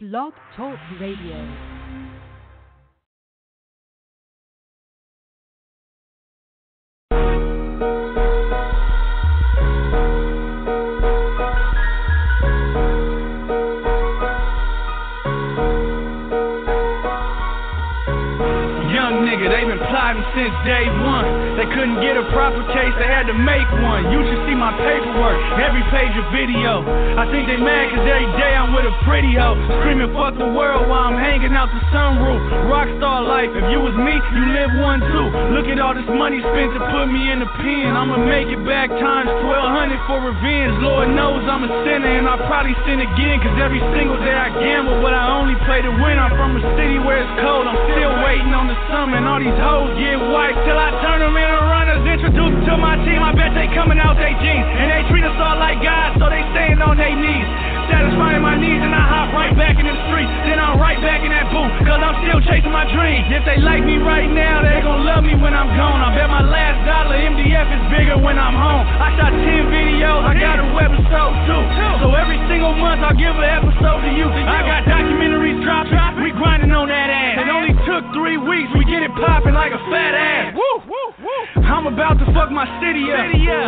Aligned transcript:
Blog 0.00 0.32
Talk 0.54 0.78
Radio. 1.00 1.77
Since 20.38 20.54
day 20.62 20.86
one. 21.02 21.58
They 21.58 21.66
couldn't 21.74 21.98
get 21.98 22.14
a 22.14 22.22
proper 22.30 22.62
case, 22.70 22.94
they 23.02 23.10
had 23.10 23.26
to 23.26 23.34
make 23.34 23.66
one. 23.82 24.06
You 24.14 24.22
should 24.22 24.42
see 24.46 24.54
my 24.54 24.70
paperwork, 24.78 25.34
every 25.58 25.82
page 25.90 26.14
of 26.14 26.30
video. 26.30 26.86
I 27.18 27.26
think 27.34 27.50
they 27.50 27.58
mad 27.58 27.90
cause 27.90 28.06
every 28.06 28.30
day 28.38 28.54
I'm 28.54 28.70
with 28.70 28.86
a 28.86 28.94
pretty 29.02 29.34
hoe. 29.34 29.58
Screaming 29.82 30.14
fuck 30.14 30.38
the 30.38 30.46
world 30.46 30.86
while 30.86 31.10
I'm 31.10 31.18
hanging 31.18 31.58
out 31.58 31.74
the 31.74 31.82
sunroof. 31.90 32.38
Rockstar 32.70 33.26
life, 33.26 33.50
if 33.50 33.66
you 33.74 33.82
was 33.82 33.98
me, 33.98 34.14
you 34.14 34.44
live 34.54 34.72
one 34.78 35.02
too. 35.02 35.26
Look 35.58 35.66
at 35.66 35.82
all 35.82 35.98
this 35.98 36.06
money 36.06 36.38
spent 36.38 36.70
to 36.78 36.80
put 36.94 37.10
me 37.10 37.34
in 37.34 37.42
the 37.42 37.50
pen. 37.58 37.98
I'ma 37.98 38.22
make 38.22 38.46
it 38.46 38.62
back 38.62 38.94
times 38.94 39.34
1200 39.42 39.98
for 40.06 40.22
revenge. 40.22 40.78
Lord 40.86 41.10
knows 41.18 41.42
I'm 41.50 41.66
a 41.66 41.70
sinner 41.82 42.14
and 42.14 42.30
I'll 42.30 42.46
probably 42.46 42.78
sin 42.86 43.02
again. 43.02 43.42
Cause 43.42 43.58
every 43.58 43.82
single 43.90 44.22
day 44.22 44.38
I 44.38 44.54
gamble, 44.54 45.02
but 45.02 45.18
I 45.18 45.34
only 45.34 45.58
play 45.66 45.82
to 45.82 45.90
win. 45.90 46.14
I'm 46.14 46.30
from 46.38 46.54
a 46.54 46.62
city 46.78 47.02
where 47.02 47.26
it's 47.26 47.34
cold, 47.42 47.66
I'm 47.66 47.80
still 47.90 48.14
waiting 48.22 48.54
on 48.54 48.70
the 48.70 48.78
summer. 48.86 49.18
And 49.18 49.26
all 49.26 49.42
these 49.42 49.58
hoes 49.58 49.90
get 49.98 50.27
white 50.32 50.56
till 50.64 50.76
I 50.76 50.92
turn 51.00 51.20
them 51.24 51.36
into 51.36 51.60
runners. 51.64 52.02
Introduce 52.04 52.52
them 52.52 52.64
to 52.68 52.74
my 52.76 52.96
team, 53.04 53.20
I 53.24 53.32
bet 53.32 53.52
they 53.56 53.68
coming 53.72 53.98
out 54.00 54.16
they 54.16 54.34
jeans. 54.40 54.64
And 54.64 54.88
they 54.92 55.02
treat 55.08 55.24
us 55.24 55.36
all 55.40 55.56
like 55.56 55.80
God, 55.80 56.16
so 56.20 56.28
they 56.28 56.44
staying 56.52 56.80
on 56.80 56.96
their 56.96 57.14
knees. 57.14 57.48
Satisfying 57.88 58.44
my 58.44 58.56
needs 58.60 58.84
and 58.84 58.92
I 58.92 59.00
hop 59.00 59.32
right 59.32 59.54
back 59.56 59.80
in 59.80 59.88
the 59.88 59.96
street. 60.12 60.28
Then 60.44 60.60
I'm 60.60 60.76
right 60.76 61.00
back 61.00 61.24
in 61.24 61.32
that 61.32 61.48
booth, 61.48 61.72
cause 61.88 61.96
I'm 61.96 62.20
still 62.20 62.40
chasing 62.44 62.68
my 62.68 62.84
dreams. 62.92 63.24
If 63.32 63.48
they 63.48 63.56
like 63.64 63.80
me 63.80 63.96
right 63.96 64.28
now, 64.28 64.60
they 64.60 64.84
gon' 64.84 65.08
love 65.08 65.24
me 65.24 65.32
when 65.32 65.56
I'm 65.56 65.72
gone. 65.72 65.96
I 65.96 66.12
bet 66.12 66.28
my 66.28 66.44
last 66.44 66.84
dollar 66.84 67.16
MDF 67.16 67.68
is 67.72 67.84
bigger 67.88 68.16
when 68.20 68.36
I'm 68.36 68.52
home. 68.52 68.84
I 68.84 69.08
shot 69.16 69.32
10 69.32 69.72
videos, 69.72 70.20
I 70.20 70.36
got 70.36 70.60
a 70.60 70.68
webisode 70.76 71.36
too. 71.48 71.64
So 72.04 72.12
every 72.12 72.36
single 72.52 72.76
month 72.76 73.00
I'll 73.00 73.16
give 73.16 73.32
an 73.32 73.48
episode 73.48 74.04
to 74.04 74.12
you. 74.12 74.28
I 74.28 74.60
got 74.68 74.84
documentaries 74.84 75.64
dropping, 75.64 76.20
we 76.20 76.36
grinding 76.36 76.76
on 76.76 76.92
that 76.92 77.08
ass. 77.08 77.40
It 77.40 77.48
only 77.48 77.72
took 77.86 78.04
three 78.10 78.36
weeks, 78.36 78.57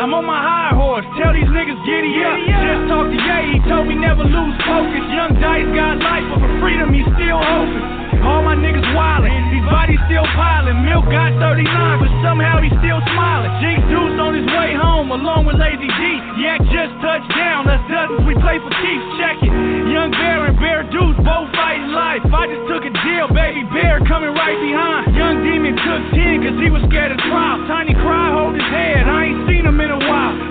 I'm 0.00 0.16
on 0.16 0.24
my 0.24 0.40
high 0.40 0.72
horse, 0.72 1.04
tell 1.20 1.36
these 1.36 1.44
niggas 1.44 1.76
giddy 1.84 2.24
up. 2.24 2.40
Just 2.40 2.88
talk 2.88 3.04
to 3.04 3.20
Ye, 3.20 3.38
he 3.52 3.58
told 3.68 3.84
me 3.84 4.00
never 4.00 4.24
lose 4.24 4.56
focus. 4.64 5.04
Young 5.12 5.36
Dice 5.36 5.68
got 5.76 6.00
life, 6.00 6.24
but 6.32 6.40
for 6.40 6.52
freedom 6.56 6.88
he 6.88 7.04
still 7.20 7.36
hoping. 7.36 8.00
All 8.24 8.40
my 8.40 8.56
niggas 8.56 8.84
wildin', 8.96 9.52
these 9.52 9.64
bodies 9.68 10.00
still 10.08 10.24
piling. 10.32 10.88
Milk 10.88 11.04
got 11.04 11.36
39, 11.36 11.68
but 12.00 12.08
somehow 12.24 12.64
he 12.64 12.72
still 12.80 13.00
smiling. 13.12 13.52
Jinx 13.60 13.80
Deuce 13.92 14.16
on 14.16 14.32
his 14.40 14.48
way 14.48 14.72
home, 14.72 15.12
along 15.12 15.44
with 15.44 15.60
Lazy 15.60 15.88
D. 15.88 16.02
Yak 16.40 16.64
just 16.72 16.96
touched 17.04 17.28
down, 17.36 17.68
us 17.68 17.80
dozens, 17.92 18.24
we 18.24 18.32
play 18.40 18.56
for 18.56 18.72
keeps. 18.80 19.04
Check 19.20 19.36
it. 19.44 19.52
Young 19.52 20.16
Bear 20.16 20.48
and 20.48 20.56
Bear 20.56 20.80
Deuce 20.88 21.16
both 21.20 21.48
fighting 21.52 21.92
life. 21.92 22.24
I 22.24 22.48
just 22.48 22.64
took 22.72 22.88
a 22.88 22.92
deal, 23.04 23.28
baby 23.36 23.68
Bear 23.68 24.00
coming 24.08 24.32
right 24.32 24.56
behind. 24.64 25.12
Young 25.12 25.44
Demon 25.44 25.76
took 25.76 26.02
10 26.16 26.40
cause 26.44 26.56
he 26.56 26.72
was 26.72 26.80
scared 26.88 27.12
of 27.12 27.20
trial. 27.28 27.68
Tiny 27.68 27.92
Cry 27.92 28.32
hold 28.32 28.56
his 28.56 28.64
head, 28.68 29.04
I 29.04 29.28
ain't 29.28 29.44
seen 29.44 29.60
him 29.60 29.60
in 29.60 29.68
a 29.68 29.68
while. 29.68 29.69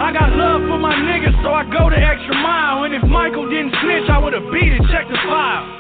I 0.02 0.14
got 0.14 0.32
love 0.32 0.62
for 0.62 0.80
my 0.80 0.96
niggas, 0.96 1.44
so 1.44 1.52
I 1.52 1.64
go 1.66 1.90
the 1.90 1.98
extra 1.98 2.34
mile. 2.36 2.86
And 2.86 2.96
if 2.96 3.04
Michael 3.04 3.50
didn't 3.50 3.74
snitch, 3.84 4.10
I 4.10 4.18
would've 4.18 4.52
beat 4.52 4.72
it. 4.72 4.82
Check 4.92 5.08
the 5.10 5.18
file. 5.28 5.76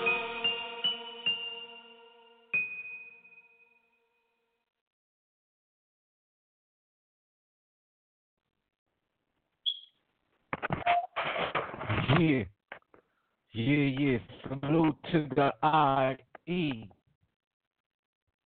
Yeah. 12.19 12.43
Yeah, 13.53 13.85
yeah. 13.99 14.17
Salute 14.47 14.95
to 15.13 15.27
the 15.35 16.15
IE. 16.45 16.89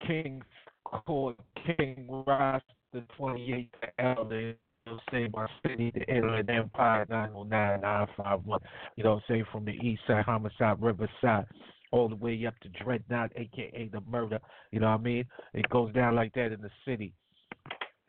King's 0.05 0.43
Court, 0.83 1.37
King 1.65 2.23
Ross, 2.27 2.61
the 2.91 3.03
28th 3.17 3.69
Elder. 3.99 4.55
You 4.85 4.93
know, 4.93 4.99
say 5.11 5.29
my 5.33 5.47
city, 5.65 5.91
the 5.93 6.03
Inland 6.13 6.49
Empire, 6.49 7.05
909-951. 7.09 8.59
You 8.95 9.03
know, 9.03 9.21
say 9.27 9.43
from 9.51 9.65
the 9.65 9.73
east 9.73 10.01
side, 10.07 10.25
homicide, 10.25 10.81
riverside, 10.81 11.45
all 11.91 12.09
the 12.09 12.15
way 12.15 12.45
up 12.45 12.57
to 12.61 12.69
Dreadnought, 12.83 13.31
aka 13.35 13.89
the 13.91 14.01
murder. 14.09 14.39
You 14.71 14.79
know 14.79 14.89
what 14.89 14.99
I 14.99 15.03
mean? 15.03 15.25
It 15.53 15.69
goes 15.69 15.93
down 15.93 16.15
like 16.15 16.33
that 16.33 16.51
in 16.51 16.61
the 16.61 16.71
city. 16.85 17.13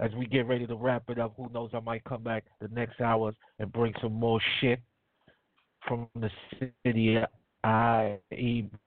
As 0.01 0.11
we 0.19 0.27
get 0.27 0.47
ready 0.47 0.67
to 0.67 0.75
wrap 0.75 1.05
it 1.09 1.19
up, 1.19 1.35
who 1.37 1.51
knows? 1.53 1.71
I 1.75 1.81
might 1.81 2.05
come 2.05 2.23
back 2.23 2.45
the 2.61 2.69
next 2.69 3.01
hours 3.01 3.35
and 3.59 3.73
bring 3.73 3.93
some 4.01 4.15
more 4.15 4.41
shit 4.61 4.81
from 5.87 6.09
the 6.17 6.31
city. 6.85 7.19
I 7.65 8.19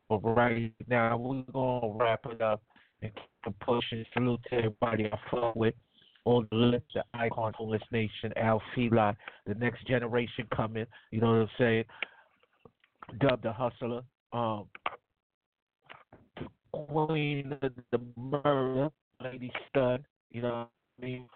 but 0.09 0.19
right 0.23 0.73
now 0.88 1.17
we're 1.17 1.44
gonna 1.53 1.94
wrap 1.94 2.25
it 2.25 2.41
up 2.41 2.62
and 3.02 3.12
keep 3.44 3.59
pushing. 3.59 4.06
Salute 4.13 4.41
to 4.50 4.56
everybody 4.56 5.06
I 5.06 5.17
fuck 5.31 5.56
with. 5.56 5.75
All 6.25 6.44
the 6.52 6.81
the 6.94 7.03
icon 7.13 7.53
for 7.58 7.72
this 7.72 7.84
nation, 7.91 8.34
Al 8.36 8.62
Fila, 8.74 9.16
the 9.46 9.53
next 9.56 9.88
generation 9.88 10.47
coming. 10.56 10.86
You 11.12 11.22
know 11.22 11.28
what 11.28 11.41
I'm 11.41 11.50
saying? 11.58 11.84
Dub 13.19 13.41
the 13.44 13.53
hustler. 13.53 14.02
Um, 14.34 14.66
the 16.35 16.47
queen 16.74 17.56
of 17.62 17.72
the 17.91 18.00
murder, 18.18 18.90
Lady 19.24 19.52
Stunn. 19.69 20.03
You 20.31 20.41
know 20.41 20.50
what 20.50 20.69
I 21.02 21.06
mean? 21.06 21.30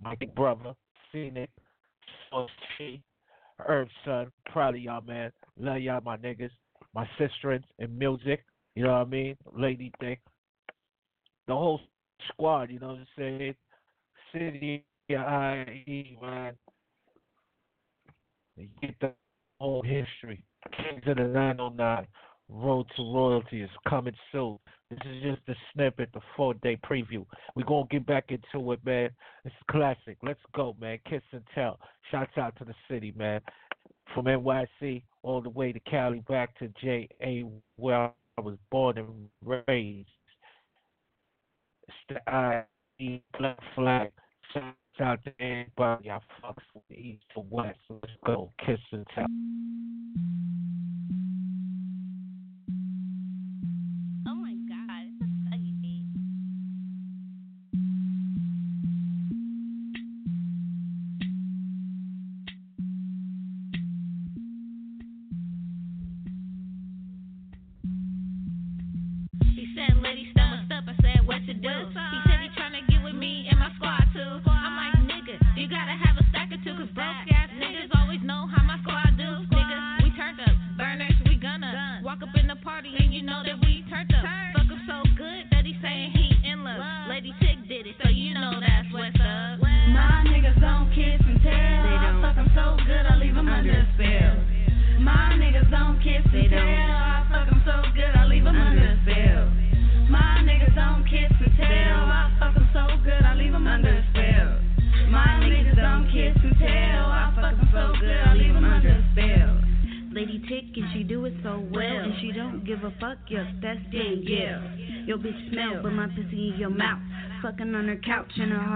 My 0.00 0.14
big 0.14 0.34
brother. 0.34 0.74
So 1.12 2.46
she. 2.76 3.02
Earth 3.66 3.88
Son, 4.04 4.30
proud 4.52 4.74
of 4.74 4.80
y'all, 4.80 5.00
man. 5.00 5.32
Love 5.58 5.78
y'all, 5.78 6.00
my 6.04 6.16
niggas. 6.18 6.50
My 6.94 7.08
sisters 7.18 7.62
in 7.78 7.96
music, 7.98 8.44
you 8.74 8.84
know 8.84 8.92
what 8.92 8.98
I 8.98 9.04
mean? 9.04 9.36
Lady 9.54 9.92
Thick. 10.00 10.20
The 11.46 11.54
whole 11.54 11.80
squad, 12.28 12.70
you 12.70 12.78
know 12.78 12.88
what 12.88 12.98
I'm 12.98 13.06
saying? 13.18 13.54
City 14.32 14.84
IE, 15.08 16.18
man. 16.20 16.54
They 18.56 18.68
get 18.80 18.94
the 19.00 19.12
whole 19.60 19.82
history. 19.82 20.42
Kings 20.76 21.02
of 21.06 21.16
the 21.16 21.24
909. 21.24 22.06
Road 22.48 22.86
to 22.96 23.02
Royalty 23.02 23.62
is 23.62 23.70
coming 23.88 24.14
soon. 24.30 24.58
This 24.90 25.00
is 25.04 25.22
just 25.22 25.48
a 25.48 25.54
snippet, 25.74 26.10
the 26.14 26.20
four 26.36 26.54
day 26.54 26.78
preview. 26.88 27.26
We're 27.56 27.64
going 27.64 27.88
to 27.88 27.92
get 27.92 28.06
back 28.06 28.26
into 28.30 28.72
it, 28.72 28.80
man. 28.84 29.10
It's 29.44 29.54
classic. 29.68 30.16
Let's 30.22 30.40
go, 30.54 30.76
man. 30.80 30.98
Kiss 31.08 31.22
and 31.32 31.42
tell. 31.54 31.80
Shouts 32.10 32.38
out 32.38 32.54
to 32.58 32.64
the 32.64 32.74
city, 32.88 33.12
man. 33.16 33.40
From 34.14 34.26
NYC 34.26 35.02
all 35.22 35.42
the 35.42 35.50
way 35.50 35.72
to 35.72 35.80
Cali, 35.80 36.22
back 36.28 36.56
to 36.60 36.68
JA, 36.80 37.48
where 37.76 38.12
I 38.38 38.40
was 38.40 38.56
born 38.70 38.98
and 38.98 39.28
raised. 39.66 40.08
It's 41.88 41.96
the 42.08 42.32
IE 42.98 43.22
Black 43.38 43.58
Flag. 43.74 44.10
Shouts 44.52 44.76
out 45.00 45.24
to 45.24 45.32
everybody 45.40 46.10
I 46.10 46.18
fucks 46.42 46.62
from 46.72 46.82
the 46.88 46.96
east 46.96 47.24
to 47.34 47.40
west. 47.50 47.78
Let's 47.90 48.12
go. 48.24 48.52
Kiss 48.64 48.78
and 48.92 49.06
tell. 49.14 49.26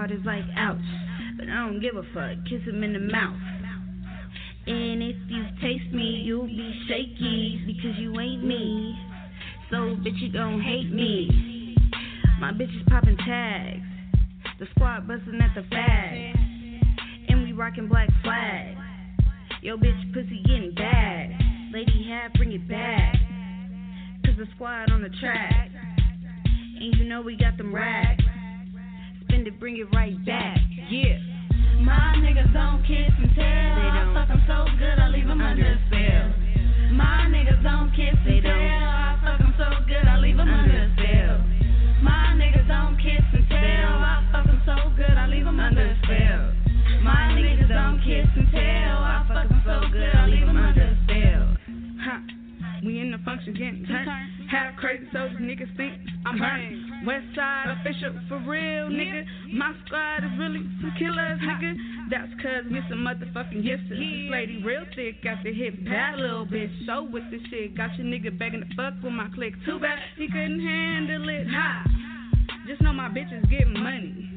Heart 0.01 0.11
is 0.11 0.25
like, 0.25 0.43
ouch. 0.57 0.81
But 1.37 1.47
I 1.47 1.67
don't 1.67 1.79
give 1.79 1.95
a 1.95 2.01
fuck, 2.13 2.43
kiss 2.49 2.61
him 2.65 2.81
in 2.81 2.93
the 2.93 2.99
mouth. 2.99 3.37
And 4.65 5.03
if 5.03 5.15
you 5.27 5.43
taste 5.61 5.93
me, 5.93 6.23
you'll 6.25 6.47
be 6.47 6.73
shaky 6.87 7.61
because 7.67 7.99
you 7.99 8.19
ain't 8.19 8.43
me. 8.43 8.97
So, 9.69 9.75
bitch, 10.01 10.19
you 10.19 10.29
don't 10.29 10.59
hate 10.59 10.91
me. 10.91 11.75
My 12.39 12.51
bitch 12.51 12.75
is 12.75 12.81
popping 12.87 13.17
tags. 13.17 13.83
The 14.57 14.65
squad 14.71 15.07
busting 15.07 15.39
at 15.39 15.53
the 15.53 15.61
fag. 15.75 16.33
And 17.29 17.43
we 17.43 17.53
rocking 17.53 17.87
black 17.87 18.09
flag. 18.23 18.75
Yo, 19.61 19.77
bitch, 19.77 20.13
pussy 20.13 20.41
getting 20.47 20.73
bad. 20.75 21.29
Lady 21.71 22.07
hat, 22.09 22.33
bring 22.33 22.51
it 22.53 22.67
back. 22.67 23.15
Cause 24.25 24.35
the 24.37 24.47
squad 24.55 24.91
on 24.91 25.03
the 25.03 25.09
track. 25.19 25.69
And 26.79 26.95
you 26.95 27.03
know 27.03 27.21
we 27.21 27.37
got 27.37 27.57
them 27.57 27.73
racks. 27.73 28.23
It, 29.33 29.59
bring 29.59 29.77
it 29.79 29.87
right 29.95 30.13
back. 30.25 30.59
Yeah. 30.91 31.15
My 31.79 32.19
niggas 32.19 32.51
don't 32.51 32.83
kiss 32.83 33.15
and 33.15 33.31
tell. 33.31 33.71
They 33.79 33.89
don't. 33.95 34.11
I 34.11 34.27
fuck 34.27 34.27
them 34.27 34.43
so 34.43 34.67
good, 34.77 34.99
I 34.99 35.07
leave 35.07 35.25
them 35.25 35.39
under 35.39 35.63
a 35.63 35.79
spell. 35.87 36.27
My 36.91 37.31
niggas 37.31 37.63
don't 37.63 37.95
kiss 37.95 38.11
and 38.11 38.43
tell. 38.43 38.51
I 38.51 39.17
fuck 39.23 39.39
them 39.39 39.55
so 39.55 39.71
good, 39.87 40.03
I 40.03 40.19
leave 40.19 40.35
them 40.35 40.51
under 40.51 40.75
a 40.75 40.91
spell. 40.99 41.39
My 42.03 42.35
niggas 42.35 42.67
don't 42.67 42.99
kiss 42.99 43.23
and 43.31 43.47
tell. 43.47 44.03
I 44.03 44.19
fuck 44.35 44.45
them 44.51 44.61
so 44.67 44.75
good, 44.99 45.15
I 45.15 45.25
leave 45.31 45.45
them 45.45 45.59
under 45.59 45.95
spell. 46.03 46.43
My 47.01 47.31
niggas 47.31 47.71
don't 47.71 48.03
kiss 48.03 48.27
and 48.35 48.51
tell. 48.51 48.99
I 48.99 49.23
fuck 49.31 49.47
them 49.47 49.63
so 49.63 49.79
good, 49.95 50.11
I 50.11 50.27
leave 50.27 50.45
them 50.45 50.59
under 50.59 50.91
spell. 51.07 51.55
Huh. 52.03 52.19
We 52.83 52.99
in 52.99 53.15
the 53.15 53.19
function 53.23 53.55
getting 53.55 53.87
turned. 53.87 54.11
Half 54.51 54.75
crazy 54.75 55.07
soldiers, 55.15 55.39
niggas 55.39 55.71
think 55.77 56.10
I'm 56.31 56.37
hurt. 56.37 57.05
West 57.05 57.25
side 57.35 57.75
official 57.81 58.15
for 58.29 58.39
real, 58.47 58.87
nigga. 58.87 59.25
My 59.51 59.73
squad 59.85 60.23
is 60.23 60.31
really 60.39 60.63
some 60.79 60.93
killers, 60.97 61.39
nigga. 61.43 61.75
That's 62.09 62.31
cause 62.41 62.63
we 62.71 62.79
some 62.87 63.03
motherfucking 63.03 63.63
gifts. 63.63 63.83
This 63.89 63.99
lady 64.31 64.63
real 64.63 64.85
thick, 64.95 65.21
got 65.23 65.43
the 65.43 65.51
hip 65.51 65.75
bad 65.83 66.19
little 66.19 66.45
bitch. 66.45 66.71
So 66.85 67.03
with 67.03 67.23
this 67.31 67.41
shit, 67.49 67.75
got 67.75 67.97
your 67.97 68.07
nigga 68.07 68.37
begging 68.39 68.61
to 68.61 68.75
fuck 68.77 68.93
with 69.03 69.11
my 69.11 69.27
click. 69.35 69.53
Too 69.65 69.79
bad 69.79 69.99
he 70.15 70.27
couldn't 70.27 70.61
handle 70.61 71.27
it. 71.27 71.47
Ha! 71.47 71.83
Just 72.65 72.81
know 72.81 72.93
my 72.93 73.09
bitches 73.09 73.49
getting 73.49 73.73
money. 73.73 74.30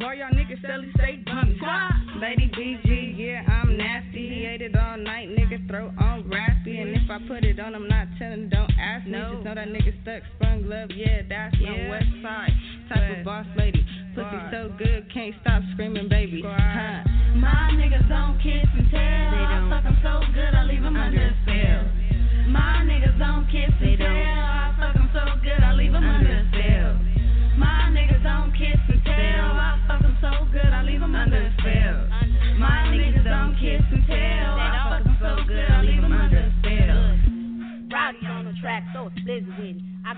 Boy, 0.00 0.14
y'all 0.16 0.32
niggas 0.32 0.62
selling 0.64 0.90
stay 0.96 1.20
bummy. 1.26 1.60
Lady 2.22 2.50
BG, 2.56 3.18
yeah, 3.18 3.44
I'm 3.46 3.76
nasty. 3.76 4.28
He 4.28 4.46
ate 4.46 4.62
it 4.62 4.74
all 4.74 4.96
night, 4.96 5.28
nigga, 5.28 5.68
throat 5.68 5.92
on 6.00 6.26
raspy. 6.26 6.78
And 6.78 6.96
if 6.96 7.10
I 7.10 7.18
put 7.28 7.44
it 7.44 7.60
on, 7.60 7.74
I'm 7.74 7.86
not 7.86 8.06
telling, 8.18 8.48
don't 8.48 8.72
ask 8.80 9.04
me. 9.04 9.12
Just 9.12 9.44
know 9.44 9.54
that 9.54 9.68
nigga 9.68 9.92
stuck, 10.00 10.22
sprung 10.36 10.62
glove, 10.62 10.88
yeah, 10.96 11.20
that's 11.28 11.54
my 11.60 11.90
west 11.90 12.06
side. 12.22 12.52
Type 12.88 13.18
of 13.18 13.24
boss 13.26 13.46
lady. 13.58 13.84
Pussy 14.14 14.40
so 14.50 14.72
good, 14.78 15.12
can't 15.12 15.34
stop 15.42 15.62
screaming, 15.74 16.08
baby. 16.08 16.42
Huh. 16.46 17.04
My 17.36 17.49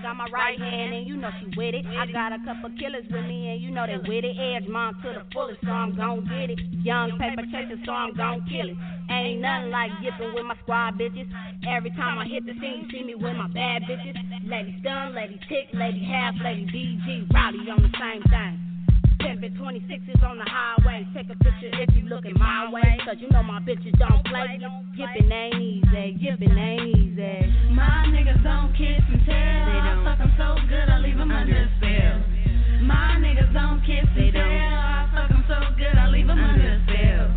got 0.03 0.17
my 0.17 0.27
right 0.33 0.59
hand 0.59 0.93
and 0.93 1.07
you 1.07 1.15
know 1.15 1.31
she 1.39 1.47
with 1.55 1.73
it. 1.73 1.85
I 1.87 2.05
got 2.11 2.33
a 2.33 2.39
couple 2.43 2.69
killers 2.77 3.05
with 3.09 3.23
me 3.23 3.55
and 3.55 3.61
you 3.61 3.71
know 3.71 3.87
they 3.87 3.97
with 3.97 4.25
it. 4.27 4.35
Edge 4.35 4.67
mom 4.67 4.99
to 5.01 5.15
the 5.15 5.23
fullest, 5.31 5.61
so 5.63 5.71
I'm 5.71 5.95
gon' 5.95 6.27
get 6.27 6.51
it. 6.51 6.59
Young 6.83 7.17
paper 7.17 7.43
chaser, 7.47 7.79
so 7.85 7.91
I'm 7.93 8.13
gon' 8.13 8.45
kill 8.51 8.67
it. 8.67 8.75
Ain't 9.09 9.39
nothing 9.39 9.71
like 9.71 9.91
yipping 10.01 10.35
with 10.35 10.43
my 10.43 10.57
squad 10.61 10.99
bitches. 10.99 11.31
Every 11.65 11.91
time 11.91 12.19
I 12.19 12.25
hit 12.27 12.45
the 12.45 12.51
scene, 12.59 12.83
you 12.83 12.99
see 12.99 13.03
me 13.05 13.15
with 13.15 13.35
my 13.35 13.47
bad 13.47 13.83
bitches. 13.83 14.19
Lady 14.43 14.75
stun, 14.81 15.15
lady 15.15 15.39
tick, 15.47 15.71
lady 15.73 16.03
half, 16.03 16.35
lady 16.43 16.67
BG, 16.67 17.33
Rowdy 17.33 17.69
on 17.71 17.81
the 17.81 17.91
same 17.97 18.23
thing. 18.23 18.72
Pimpin' 19.19 19.55
26s 19.57 20.23
on 20.23 20.37
the 20.37 20.45
highway. 20.47 21.05
Take 21.13 21.29
a 21.29 21.37
picture 21.37 21.69
if 21.73 21.89
you 21.95 22.09
lookin' 22.09 22.33
my 22.37 22.71
way. 22.71 22.97
Cause 23.05 23.17
you 23.19 23.29
know 23.29 23.43
my 23.43 23.59
bitches 23.59 23.97
don't 23.99 24.23
play. 24.25 24.59
Yippin' 24.97 25.31
ain't 25.31 25.55
easy, 25.61 26.17
yippin' 26.21 26.57
ain't 26.57 26.97
easy. 26.97 27.73
My 27.73 28.05
niggas 28.09 28.43
don't 28.43 28.71
kiss 28.73 29.03
and 29.09 29.21
tell. 29.25 29.33
They 29.33 29.79
don't. 29.83 30.07
I 30.07 30.15
fuck 30.15 30.17
them 30.19 30.33
so 30.37 30.55
good, 30.67 30.89
I 30.89 30.97
leave 30.99 31.17
them 31.17 31.31
under 31.31 31.69
spell. 31.77 32.21
My 32.83 33.17
niggas 33.19 33.53
don't 33.53 33.81
kiss 33.85 34.07
They 34.15 34.27
and 34.27 34.33
tell. 34.33 34.43
I 34.43 35.09
fuck 35.13 35.29
them 35.29 35.43
so 35.47 35.59
good, 35.77 35.95
I 35.95 36.07
leave 36.09 36.27
them 36.27 36.39
under 36.39 36.81
spell. 36.87 37.27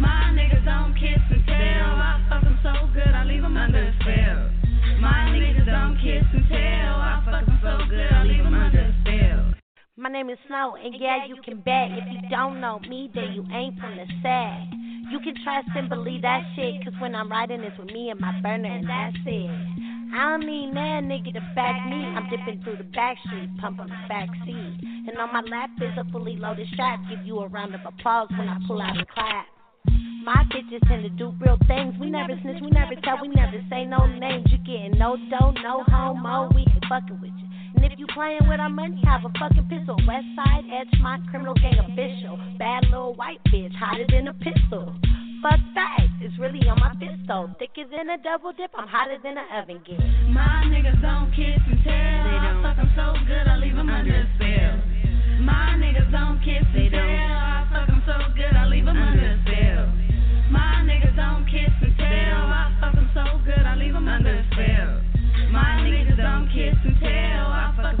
My 0.00 0.32
niggas 0.34 0.64
don't 0.64 0.94
kiss 0.94 1.20
and 1.30 1.44
tell. 1.46 1.56
I 1.56 2.26
fuck 2.28 2.42
them 2.44 2.58
so 2.62 2.72
good, 2.92 3.12
I 3.14 3.24
leave 3.24 3.42
them 3.42 3.56
under 3.56 3.94
spell. 4.00 4.50
My 5.00 5.30
niggas 5.30 5.66
don't 5.66 5.96
kiss 6.02 6.24
and 6.32 6.46
tell. 6.48 6.94
I 7.00 7.22
fuck 7.24 7.46
them 7.46 7.58
so 7.62 7.78
good, 7.88 8.10
I 8.12 8.24
leave 8.24 8.44
them 8.44 8.54
under 8.54 8.82
spell. 8.82 8.89
My 10.00 10.08
name 10.08 10.30
is 10.30 10.38
Snow, 10.48 10.78
and 10.82 10.94
yeah, 10.98 11.26
you 11.28 11.36
can 11.44 11.60
bet. 11.60 11.92
If 11.92 12.08
you 12.08 12.30
don't 12.30 12.58
know 12.58 12.80
me, 12.88 13.10
then 13.14 13.36
you 13.36 13.44
ain't 13.52 13.78
from 13.78 13.96
the 14.00 14.06
sack. 14.22 14.64
You 15.12 15.20
can 15.20 15.34
trust 15.44 15.68
and 15.76 15.90
believe 15.90 16.22
that 16.22 16.40
shit, 16.56 16.82
cause 16.82 16.94
when 17.00 17.14
I'm 17.14 17.30
riding, 17.30 17.60
it's 17.60 17.76
with 17.76 17.92
me 17.92 18.08
and 18.08 18.18
my 18.18 18.32
burner, 18.40 18.72
and 18.72 18.88
that's 18.88 19.20
it. 19.26 19.52
I 20.16 20.24
don't 20.24 20.48
need 20.48 20.72
that 20.72 21.04
nigga 21.04 21.34
to 21.36 21.44
back 21.54 21.84
me. 21.84 22.00
I'm 22.00 22.30
dipping 22.30 22.64
through 22.64 22.78
the 22.78 22.88
back 22.96 23.18
streets, 23.26 23.52
pump 23.60 23.78
on 23.78 23.90
the 23.90 24.00
back 24.08 24.30
seat. 24.46 24.80
And 25.04 25.18
on 25.18 25.34
my 25.34 25.42
lap 25.42 25.68
is 25.82 25.92
a 26.00 26.10
fully 26.10 26.36
loaded 26.36 26.68
strap. 26.72 27.00
Give 27.10 27.20
you 27.26 27.40
a 27.40 27.48
round 27.48 27.74
of 27.74 27.82
applause 27.84 28.28
when 28.30 28.48
I 28.48 28.56
pull 28.66 28.80
out 28.80 28.96
the 28.96 29.04
clap. 29.04 29.48
My 30.24 30.48
bitches 30.48 30.80
tend 30.88 31.02
to 31.02 31.10
do 31.10 31.34
real 31.44 31.58
things. 31.68 31.92
We 32.00 32.08
never 32.08 32.32
snitch, 32.40 32.62
we 32.62 32.70
never 32.70 32.96
tell, 33.04 33.20
we 33.20 33.28
never 33.28 33.60
say 33.68 33.84
no 33.84 34.06
names. 34.06 34.48
You 34.48 34.56
getting 34.64 34.96
no 34.96 35.16
dough, 35.28 35.52
no 35.62 35.84
homo, 35.84 36.48
we 36.54 36.62
ain't 36.62 36.84
fucking 36.88 37.20
with 37.20 37.28
you. 37.28 37.29
And 37.80 37.90
if 37.90 37.98
you 37.98 38.06
playing 38.12 38.44
with 38.48 38.60
our 38.60 38.68
money, 38.68 39.00
have 39.04 39.24
a 39.24 39.32
fucking 39.38 39.68
pistol. 39.72 39.96
West 40.06 40.26
side, 40.36 40.64
Edgemont, 40.68 41.28
criminal 41.30 41.54
gang 41.54 41.78
official. 41.80 42.36
Bad 42.58 42.84
little 42.92 43.14
white 43.14 43.40
bitch, 43.48 43.72
hotter 43.74 44.04
than 44.10 44.28
a 44.28 44.34
pistol. 44.34 44.92
Fuck 45.40 45.60
that, 45.74 46.04
it's 46.20 46.36
really 46.38 46.60
on 46.68 46.78
my 46.78 46.92
pistol. 47.00 47.48
Thicker 47.58 47.88
than 47.88 48.10
a 48.10 48.18
double 48.20 48.52
dip, 48.52 48.70
I'm 48.76 48.86
hotter 48.86 49.16
than 49.24 49.38
an 49.38 49.48
oven 49.56 49.80
get. 49.88 49.96
My 50.28 50.68
niggas 50.68 51.00
don't 51.00 51.32
kiss 51.32 51.56
and 51.64 51.80
tell. 51.80 51.88
They 51.88 52.36
don't. 52.44 52.60
I 52.60 52.68
fuck 52.68 52.76
them 52.76 52.92
so 52.92 53.16
good, 53.24 53.48
I 53.48 53.56
leave 53.56 53.74
them 53.74 53.88
under 53.88 54.12
a 54.12 54.28
spell. 54.36 54.76
My 55.40 55.80
niggas 55.80 56.12
don't 56.12 56.36
kiss 56.44 56.60
They 56.76 56.92
and 56.92 56.92
tell. 56.92 57.00
don't. 57.00 57.32
I 57.32 57.64
fuck 57.72 57.86
them 57.88 58.02
so 58.04 58.16
good, 58.36 58.52
I 58.52 58.66
leave 58.68 58.84
them 58.84 59.00
under 59.00 59.24
a 59.24 59.40
spell. 59.40 59.49
And 66.84 66.98
tell. 67.00 67.10
I 67.10 67.74
fuck 67.76 67.99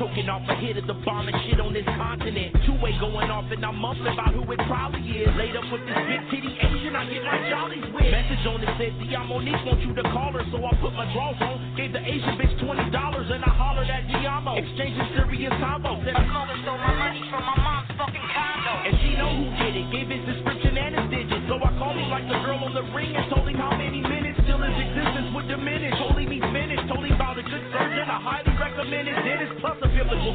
Choking 0.00 0.32
off 0.32 0.48
a 0.48 0.56
hit 0.56 0.80
of 0.80 0.88
the 0.88 0.96
bomb 1.04 1.28
and 1.28 1.36
shit 1.44 1.60
on 1.60 1.76
this 1.76 1.84
continent. 1.84 2.56
Two 2.64 2.72
way 2.80 2.96
going 2.96 3.28
off 3.28 3.44
and 3.52 3.60
I'm 3.60 3.76
muffled 3.76 4.08
about 4.08 4.32
who 4.32 4.40
it 4.48 4.56
probably 4.64 5.04
is. 5.04 5.28
Laid 5.36 5.52
up 5.52 5.68
with 5.68 5.84
this 5.84 6.00
big 6.08 6.24
titty 6.32 6.56
Asian, 6.56 6.96
I 6.96 7.04
get 7.04 7.20
my 7.20 7.36
jollies 7.52 7.84
with. 7.92 8.08
Message 8.08 8.40
on 8.48 8.64
it 8.64 8.72
said, 8.80 8.96
Diamonique, 8.96 9.60
want 9.68 9.84
you 9.84 9.92
to 9.92 10.04
call 10.08 10.32
her. 10.32 10.40
So 10.48 10.56
I 10.64 10.72
put 10.80 10.96
my 10.96 11.04
drawers 11.12 11.36
on, 11.44 11.76
gave 11.76 11.92
the 11.92 12.00
Asian 12.00 12.32
bitch 12.40 12.48
$20 12.64 12.80
and 12.80 13.44
I 13.44 13.52
hollered 13.52 13.92
at 13.92 14.08
Diamo. 14.08 14.56
Exchanging 14.56 15.04
serious 15.20 15.52
combo. 15.60 16.00
Said, 16.00 16.16
I 16.16 16.24
called 16.32 16.48
her, 16.48 16.56
stole 16.64 16.80
my 16.80 16.96
money 16.96 17.20
from 17.28 17.44
my 17.44 17.60
mom's 17.60 17.92
fucking 18.00 18.28
condo. 18.32 18.72
And 18.88 18.96
she 19.04 19.20
know 19.20 19.36
who 19.36 19.52
did 19.60 19.84
it, 19.84 19.86
gave 19.92 20.08
his 20.08 20.24
description 20.24 20.80
and 20.80 20.96
his 20.96 21.06
digits. 21.12 21.44
So 21.44 21.60
I 21.60 21.76
called 21.76 22.00
him 22.00 22.08
like 22.08 22.24
the 22.24 22.40
girl 22.40 22.56
on 22.64 22.72
the 22.72 22.88
ring 22.96 23.12
and 23.20 23.28
told 23.28 23.49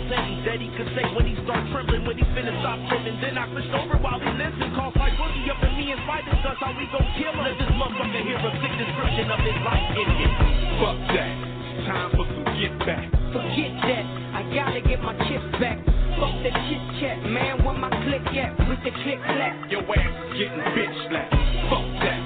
sentence 0.10 0.42
that 0.46 0.60
he 0.62 0.70
could 0.78 0.90
say 0.94 1.06
when 1.14 1.26
he 1.26 1.36
start 1.44 1.64
trembling, 1.72 2.06
when 2.06 2.18
he 2.18 2.26
finna 2.38 2.54
stop 2.62 2.78
tripping. 2.90 3.18
Then 3.22 3.38
I 3.38 3.50
switched 3.52 3.74
over 3.74 3.98
while 4.02 4.20
he 4.20 4.30
listened, 4.38 4.74
called 4.78 4.94
Sly 4.94 5.12
Boogy 5.18 5.50
up 5.50 5.62
in 5.64 5.74
me 5.78 5.92
and 5.92 6.02
fight 6.06 6.26
discuss 6.26 6.58
how 6.62 6.74
we 6.78 6.86
gon' 6.90 7.06
kill 7.18 7.34
him. 7.34 7.42
Let 7.42 7.58
this 7.58 7.72
motherfucker 7.74 8.22
hear 8.22 8.38
a 8.38 8.52
sick 8.62 8.74
description 8.78 9.28
of 9.32 9.40
his 9.42 9.58
life 9.66 9.86
ending. 9.98 10.34
Fuck 10.82 11.00
that. 11.14 11.34
Time 11.86 12.10
for 12.18 12.26
some 12.26 12.48
get 12.58 12.74
back. 12.86 13.06
Forget 13.34 13.72
that, 13.84 14.06
I 14.34 14.42
gotta 14.54 14.82
get 14.82 15.00
my 15.02 15.14
chips 15.28 15.50
back. 15.60 15.78
Fuck 16.18 16.36
the 16.42 16.52
chit 16.72 16.84
chat, 17.02 17.20
man. 17.28 17.66
Where 17.66 17.76
my 17.76 17.92
click 18.08 18.26
at 18.38 18.56
with 18.70 18.80
the 18.86 18.92
click 19.04 19.20
clap? 19.26 19.70
Your 19.70 19.84
ass 19.84 20.14
is 20.32 20.40
getting 20.40 20.64
bitch 20.72 20.96
slapped. 21.10 21.36
Fuck 21.68 21.88
that. 22.00 22.22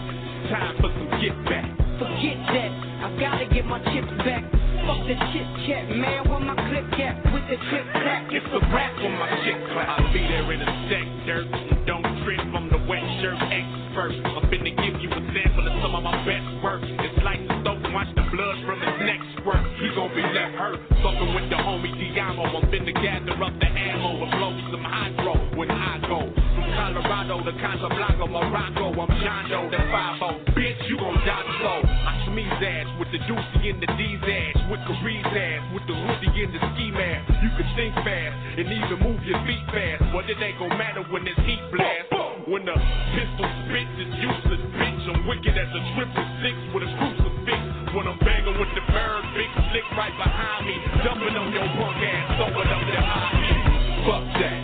Time 0.54 0.74
for 0.78 0.90
some 0.94 1.10
get 1.18 1.36
back. 1.50 1.66
Forget 1.98 2.38
that, 2.54 2.72
I 3.04 3.08
gotta 3.20 3.46
get 3.54 3.66
my 3.66 3.80
chips 3.90 4.14
back. 4.24 4.59
Fuck 4.90 5.06
the 5.06 5.14
chit 5.30 5.46
chat, 5.70 5.86
man. 5.86 6.26
Where 6.26 6.42
my 6.42 6.58
click 6.66 6.98
at 6.98 7.22
with 7.30 7.46
the 7.46 7.62
click 7.70 7.86
clap? 7.94 8.26
It's 8.34 8.50
a 8.50 8.62
rap 8.74 8.98
on 8.98 9.14
my 9.22 9.30
shit 9.46 9.62
clap. 9.70 10.02
I'll 10.02 10.10
be 10.10 10.18
there 10.18 10.50
in 10.50 10.66
a 10.66 10.70
sec, 10.90 11.06
dirt. 11.30 11.46
Don't 11.86 12.02
trip 12.26 12.42
from 12.50 12.74
the 12.74 12.82
wet 12.90 13.06
shirt 13.22 13.38
expert. 13.38 14.18
I'm 14.18 14.50
finna 14.50 14.74
give 14.74 14.98
you 14.98 15.14
a 15.14 15.22
sample 15.30 15.70
of 15.70 15.78
some 15.86 15.94
of 15.94 16.02
my 16.02 16.18
best 16.26 16.50
work. 16.66 16.82
It's 16.82 17.22
like 17.22 17.38
the 17.38 17.62
stove, 17.62 17.86
watch 17.94 18.10
the 18.18 18.26
blood 18.34 18.58
from 18.66 18.82
his 18.82 18.98
neck 19.06 19.22
squirt. 19.38 19.62
He 19.78 19.94
gon' 19.94 20.10
be 20.18 20.26
left 20.26 20.58
hurt. 20.58 20.82
Fucking 21.06 21.38
with 21.38 21.54
the 21.54 21.62
homie 21.62 21.94
Diamo. 21.94 22.50
I'm 22.50 22.66
finna 22.74 22.94
gather 22.98 23.38
up 23.46 23.54
the 23.62 23.70
ammo 23.70 24.26
and 24.26 24.32
blow 24.42 24.58
some 24.74 24.86
hydro 24.90 25.38
when 25.54 25.70
I 25.70 26.02
go. 26.02 26.34
From 26.34 26.66
Colorado 26.74 27.46
to 27.46 27.54
Casablanca, 27.62 28.26
Morocco. 28.26 28.90
I'm 28.98 29.14
John 29.22 29.54
Doe, 29.54 29.70
the 29.70 29.78
5 29.78 30.58
Bitch, 30.58 30.82
you 30.90 30.98
gon' 30.98 31.14
die 31.30 31.46
slow. 31.62 31.89
Ass 32.30 32.86
with 33.02 33.10
the 33.10 33.18
Deucey 33.26 33.74
and 33.74 33.82
the 33.82 33.90
D's 33.98 34.22
ass. 34.22 34.62
With 34.70 34.86
the 34.86 34.94
Reed's 35.02 35.26
ass. 35.34 35.66
With 35.74 35.82
the 35.90 35.98
hoodie 35.98 36.30
and 36.46 36.54
the 36.54 36.62
ski 36.62 36.94
mask. 36.94 37.26
You 37.42 37.50
can 37.58 37.66
think 37.74 37.96
fast 38.06 38.38
and 38.54 38.70
even 38.70 39.02
move 39.02 39.18
your 39.26 39.42
feet 39.50 39.66
fast. 39.74 40.06
But 40.14 40.30
it 40.30 40.38
ain't 40.38 40.62
gon' 40.62 40.78
matter 40.78 41.02
when 41.10 41.26
this 41.26 41.38
heat 41.42 41.64
blast. 41.74 42.14
When 42.46 42.70
the 42.70 42.78
pistol 43.18 43.50
spits, 43.66 43.94
it's 43.98 44.14
useless, 44.22 44.62
bitch. 44.78 45.04
I'm 45.10 45.26
wicked 45.26 45.58
as 45.58 45.74
a 45.74 45.82
triple 45.98 46.26
six 46.46 46.54
with 46.70 46.86
a 46.86 46.92
crucifix. 47.02 47.62
When 47.98 48.06
I'm 48.06 48.20
banging 48.22 48.58
with 48.62 48.72
the 48.78 48.86
bird, 48.94 49.24
big 49.34 49.50
slick 49.74 49.88
right 49.98 50.14
behind 50.14 50.70
me. 50.70 50.78
Dumping 51.02 51.34
on 51.34 51.50
your 51.50 51.66
punk 51.82 51.98
ass, 51.98 52.26
throw 52.38 52.54
it 52.62 52.70
up 52.70 52.84
there 52.86 53.06
high. 53.10 54.06
Fuck 54.06 54.26
that. 54.38 54.62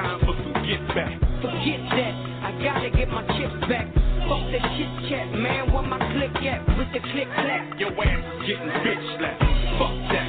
Time 0.00 0.18
for 0.24 0.32
some 0.32 0.56
get 0.64 0.80
back. 0.96 1.16
Forget 1.44 1.80
that, 1.92 2.14
I 2.40 2.50
gotta 2.64 2.88
get 2.88 3.08
my 3.12 3.20
chips 3.36 3.60
back. 3.68 4.01
Fuck 4.32 4.48
the 4.48 4.64
chit 4.80 4.88
chat, 5.12 5.28
man. 5.36 5.68
Where 5.74 5.84
my 5.84 6.00
click 6.16 6.32
at 6.48 6.64
with 6.80 6.88
the 6.96 7.00
click 7.12 7.28
clap? 7.36 7.78
Your 7.78 7.92
ass 7.92 8.24
is 8.40 8.48
getting 8.48 8.72
bitch 8.80 9.04
slapped. 9.20 9.44
Fuck 9.76 9.92
that. 10.08 10.28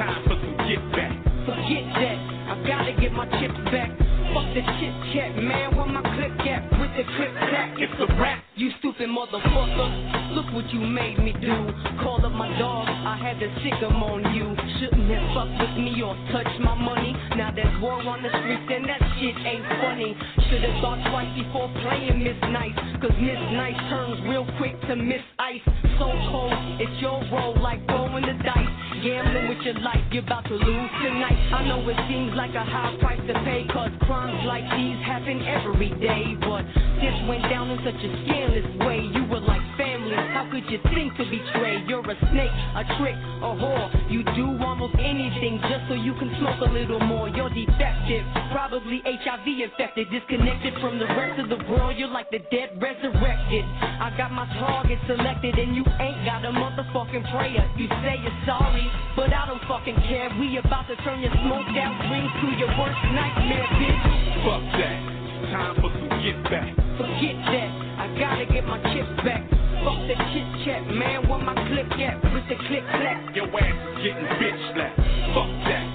Time 0.00 0.24
for 0.24 0.36
some 0.40 0.56
get 0.64 0.80
back. 0.96 1.12
Forget 1.44 1.84
that, 1.92 2.18
I 2.48 2.64
gotta 2.64 2.92
get 2.96 3.12
my 3.12 3.28
chips 3.36 3.60
back. 3.68 3.92
Fuck 4.32 4.48
the 4.56 4.64
chit 4.80 4.96
chat, 5.12 5.36
man. 5.36 5.76
Where 5.76 5.84
my 5.84 6.00
click 6.16 6.40
at 6.48 6.72
with 6.80 6.88
the 6.96 7.04
click 7.04 7.36
clap? 7.36 7.76
It's 7.76 7.92
a 8.00 8.08
rap. 8.16 8.40
You 8.56 8.70
stupid 8.78 9.10
motherfucker, 9.12 10.32
look 10.32 10.48
what 10.54 10.64
you 10.72 10.80
made 10.80 11.18
me 11.18 11.36
do. 11.36 11.68
Call 12.00 12.23
my 12.34 12.50
dog, 12.58 12.88
I 12.88 13.16
had 13.16 13.38
to 13.40 13.48
sick 13.62 13.78
'em 13.82 14.02
on 14.02 14.34
you. 14.34 14.56
Shouldn't 14.78 15.08
have 15.10 15.34
fucked 15.34 15.58
with 15.60 15.76
me 15.78 16.02
or 16.02 16.16
touched 16.32 16.58
my 16.60 16.74
money. 16.74 17.14
Now 17.36 17.50
there's 17.50 17.78
war 17.80 18.02
on 18.02 18.22
the 18.22 18.30
streets 18.30 18.68
and 18.70 18.84
that 18.86 19.00
shit 19.18 19.36
ain't 19.46 19.66
funny. 19.80 20.16
Should've 20.50 20.80
thought 20.80 20.98
twice 21.10 21.30
before 21.38 21.68
playing 21.82 22.22
Miss 22.22 22.38
Nice. 22.50 22.74
Cause 23.00 23.14
Miss 23.18 23.38
Nice 23.52 23.78
turns 23.88 24.20
real 24.26 24.46
quick 24.58 24.80
to 24.88 24.96
Miss 24.96 25.22
Ice. 25.38 25.62
So 25.98 26.10
cold, 26.30 26.52
it's 26.80 27.00
your 27.00 27.22
role 27.30 27.54
like 27.60 27.86
throwing 27.86 28.26
the 28.26 28.34
dice. 28.42 28.68
Gambling 29.02 29.48
with 29.48 29.62
your 29.62 29.78
life, 29.84 30.02
you're 30.10 30.24
about 30.24 30.44
to 30.46 30.54
lose 30.54 30.90
tonight. 31.02 31.38
I 31.52 31.62
know 31.68 31.86
it 31.88 31.98
seems 32.08 32.34
like 32.34 32.54
a 32.54 32.64
high 32.64 32.96
price 33.00 33.20
to 33.28 33.34
pay, 33.44 33.66
cause 33.70 33.92
crimes 34.02 34.42
like 34.44 34.64
these 34.74 34.98
happen 35.04 35.42
every 35.42 35.90
day. 36.00 36.34
But 36.40 36.64
this 36.98 37.14
went 37.28 37.42
down 37.50 37.70
in 37.70 37.78
such 37.84 38.00
a 38.02 38.10
scandalous 38.24 38.66
way. 38.86 39.00
You 39.14 39.24
were 39.24 39.40
like 39.40 39.62
family, 39.76 40.16
how 40.16 40.48
could 40.50 40.64
you 40.70 40.78
think 40.94 41.14
to 41.16 41.24
betray? 41.24 41.84
You're 41.86 42.10
a 42.10 42.16
snake, 42.30 42.50
a 42.50 42.84
trick, 42.96 43.16
a 43.42 43.50
whore. 43.52 43.88
You 44.10 44.24
do 44.36 44.56
almost 44.62 44.94
anything 44.98 45.60
just 45.68 45.88
so 45.88 45.94
you 45.94 46.14
can 46.16 46.30
smoke 46.38 46.60
a 46.62 46.70
little 46.70 47.00
more. 47.00 47.28
You're 47.28 47.50
defective, 47.50 48.24
probably 48.52 49.02
HIV 49.04 49.46
infected, 49.46 50.10
disconnected 50.10 50.74
from 50.80 50.98
the 50.98 51.06
rest 51.16 51.40
of 51.40 51.48
the 51.48 51.60
world. 51.68 51.96
You're 51.96 52.12
like 52.12 52.30
the 52.30 52.40
dead 52.50 52.80
resurrected. 52.80 53.64
I 54.00 54.12
got 54.16 54.32
my 54.32 54.46
target 54.60 54.98
selected, 55.06 55.58
and 55.58 55.74
you 55.76 55.84
ain't 56.00 56.24
got 56.24 56.44
a 56.44 56.52
motherfucking 56.52 57.30
prayer. 57.30 57.64
You 57.76 57.88
say 58.02 58.20
you're 58.22 58.40
sorry, 58.46 58.86
but 59.16 59.32
I 59.32 59.46
don't 59.46 59.62
fucking 59.68 59.96
care. 60.08 60.30
We 60.38 60.56
about 60.58 60.86
to 60.88 60.96
turn 61.02 61.20
your 61.20 61.32
smoked 61.32 61.76
out 61.76 61.94
dreams 62.08 62.32
to 62.40 62.48
your 62.58 62.72
worst 62.78 63.02
nightmare, 63.12 63.68
bitch. 63.80 64.02
Fuck 64.44 64.64
that. 64.78 65.14
Time 65.52 65.74
for 65.80 65.90
some 65.92 66.14
get 66.24 66.42
back. 66.44 66.74
Forget 66.96 67.36
that, 67.52 67.70
I 68.00 68.16
gotta 68.18 68.46
get 68.46 68.64
my 68.64 68.80
chips 68.94 69.22
back. 69.24 69.63
Fuck 69.84 70.00
the 70.08 70.16
chit 70.32 70.48
chat, 70.66 70.82
man. 70.88 71.28
Where 71.28 71.38
my 71.40 71.54
click 71.68 71.92
at 72.00 72.16
with 72.34 72.46
the 72.48 72.56
click 72.68 72.84
clap? 72.90 73.36
Your 73.36 73.48
ass 73.48 73.76
is 73.76 74.04
getting 74.04 74.26
bitch 74.40 74.62
slapped. 74.74 74.96
Fuck 75.34 75.50
that. 75.68 75.86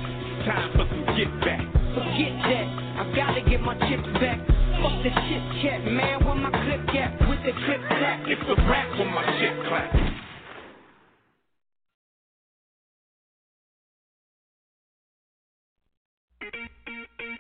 Time 0.46 0.70
for 0.78 0.86
some 0.90 1.06
get 1.18 1.32
back. 1.42 1.64
Forget 1.96 2.34
that, 2.48 2.68
I 3.02 3.14
gotta 3.16 3.42
get 3.50 3.62
my 3.62 3.76
chips 3.90 4.10
back. 4.22 4.40
Fuck 4.82 4.96
the 5.04 5.12
chit 5.12 5.44
chat, 5.64 5.82
man. 5.86 6.26
Where 6.26 6.36
my 6.36 6.52
click 6.52 6.96
at 6.96 7.12
with 7.30 7.42
the 7.46 7.54
click 7.66 7.82
clap? 7.90 8.28
It's 8.28 8.42
a 8.48 8.56
rap 8.70 8.90
when 9.00 9.10
my 9.14 9.26
shit 9.40 9.56
clap. 9.68 9.92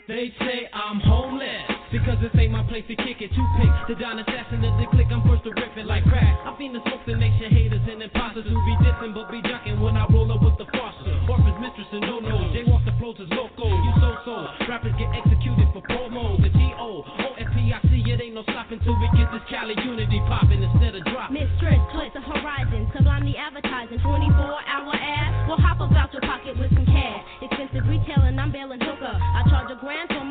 They 0.07 0.33
say 0.39 0.69
I'm 0.73 0.99
homeless 1.01 1.78
because 1.91 2.17
this 2.21 2.33
ain't 2.37 2.53
my 2.53 2.63
place 2.69 2.85
to 2.87 2.95
kick 2.95 3.21
it. 3.21 3.33
Two 3.33 3.47
pick 3.57 3.71
the 3.89 3.95
Don 3.97 4.21
assassin 4.21 4.61
of 4.61 4.73
the 4.77 4.85
click. 4.93 5.09
I'm 5.09 5.25
first 5.25 5.43
to 5.45 5.51
rip 5.57 5.73
it 5.73 5.85
like 5.85 6.05
crack. 6.05 6.37
I 6.45 6.53
fiend 6.57 6.77
the 6.77 6.81
smoke 6.85 7.01
makes 7.17 7.37
your 7.41 7.49
haters 7.49 7.81
and 7.89 8.01
imposters 8.01 8.45
who 8.45 8.57
be 8.65 8.75
dissing 8.85 9.13
but 9.17 9.29
be 9.33 9.41
ducking 9.41 9.81
when 9.81 9.97
I 9.97 10.05
roll 10.13 10.29
up 10.29 10.45
with 10.45 10.57
the 10.61 10.69
foster. 10.69 11.09
Orphans, 11.25 11.57
mistress, 11.57 11.89
and 11.93 12.05
no 12.05 12.21
no. 12.21 12.37
Jaywalk 12.53 12.85
the 12.85 12.93
flows 13.01 13.17
is 13.17 13.29
loco. 13.33 13.65
You 13.65 13.93
so 13.97 14.09
so. 14.25 14.35
Rappers 14.69 14.93
get 15.01 15.09
executed 15.17 15.67
for 15.73 15.81
promo. 15.89 16.37
The 16.37 16.53
T 16.53 16.61
O 16.77 17.01
O 17.01 17.27
F 17.41 17.49
P 17.57 17.73
I 17.73 17.81
C. 17.89 18.05
It 18.05 18.21
ain't 18.21 18.37
no 18.37 18.43
stopping 18.45 18.79
till 18.85 18.97
we 19.01 19.09
get 19.17 19.29
this 19.33 19.43
Cali 19.49 19.73
unity 19.81 20.21
popping 20.29 20.61
instead 20.61 20.93
of 20.93 21.01
dropping. 21.09 21.41
Mistress, 21.41 21.81
twist 21.93 22.13
the 22.13 22.21
horizon, 22.21 22.85
sublime 22.93 23.25
the 23.25 23.37
advertising. 23.37 23.97
24 23.99 24.37
hour 24.37 24.93
ad, 24.93 25.49
we'll 25.49 25.57
hop 25.57 25.81
about 25.81 26.13
your 26.13 26.21
pocket 26.21 26.53
with 26.57 26.69
some 26.73 26.85
cash. 26.85 27.21
Expensive 27.41 27.85
retailing, 27.89 28.37
I'm 28.37 28.51
bailing 28.53 28.81
hooker. 28.81 29.13
I 29.13 29.41
charge 29.49 29.73
a 29.73 29.77
grand 29.81 30.09
for 30.09 30.28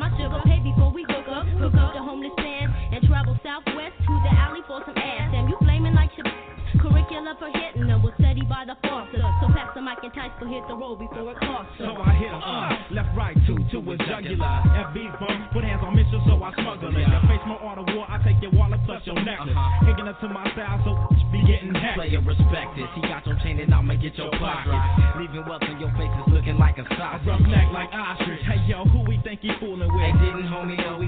the 10.29 10.35
mic 10.35 10.41
and 10.41 10.49
hit 10.53 10.63
the 10.67 10.75
road 10.75 10.99
before 10.99 11.31
it 11.31 11.39
costs. 11.39 11.71
So 11.79 11.95
I 11.97 12.13
hit 12.13 12.29
him 12.29 12.41
up, 12.41 12.71
uh, 12.71 12.93
left, 12.93 13.17
right, 13.17 13.37
two, 13.47 13.57
to 13.57 13.77
his 13.81 13.99
jugular. 14.05 14.53
FB's 14.91 15.15
bump, 15.19 15.51
put 15.53 15.63
hands 15.63 15.81
on 15.83 15.95
Mitchell, 15.95 16.21
so 16.27 16.41
I 16.43 16.53
smuggle 16.53 16.89
it. 16.89 17.05
The 17.05 17.21
face 17.27 17.43
more 17.47 17.59
art 17.61 17.79
of 17.79 17.87
war, 17.95 18.05
I 18.09 18.21
take 18.23 18.41
your 18.41 18.51
wallet 18.51 18.79
plus 18.85 19.01
your 19.05 19.17
uh-huh. 19.17 19.25
necklace. 19.25 19.57
Hanging 19.85 20.07
up 20.07 20.19
to 20.21 20.27
my 20.29 20.45
style, 20.53 20.79
so 20.85 20.91
be 21.31 21.41
getting 21.45 21.73
hacked. 21.73 21.97
Player 21.97 22.21
respected. 22.21 22.85
He 22.95 23.01
got 23.01 23.25
your 23.25 23.37
chain 23.43 23.59
and 23.59 23.73
I'ma 23.73 23.95
get 23.95 24.15
your 24.15 24.31
pocket. 24.37 24.75
Leaving 25.19 25.45
wealth 25.47 25.63
on 25.65 25.79
your 25.79 25.91
face 25.97 26.11
is 26.11 26.27
looking 26.33 26.57
like 26.57 26.77
a 26.77 26.85
sausage. 26.95 27.27
Rough 27.27 27.41
neck 27.47 27.69
like 27.73 27.89
ostrich. 27.93 28.41
Hey 28.45 28.61
yo, 28.67 28.85
who 28.85 29.05
we 29.05 29.19
think 29.23 29.41
he 29.41 29.51
fooling 29.59 29.89
with? 29.89 30.01
Hey, 30.01 30.13
didn't 30.19 30.49
homie 30.49 30.77
know 30.77 30.98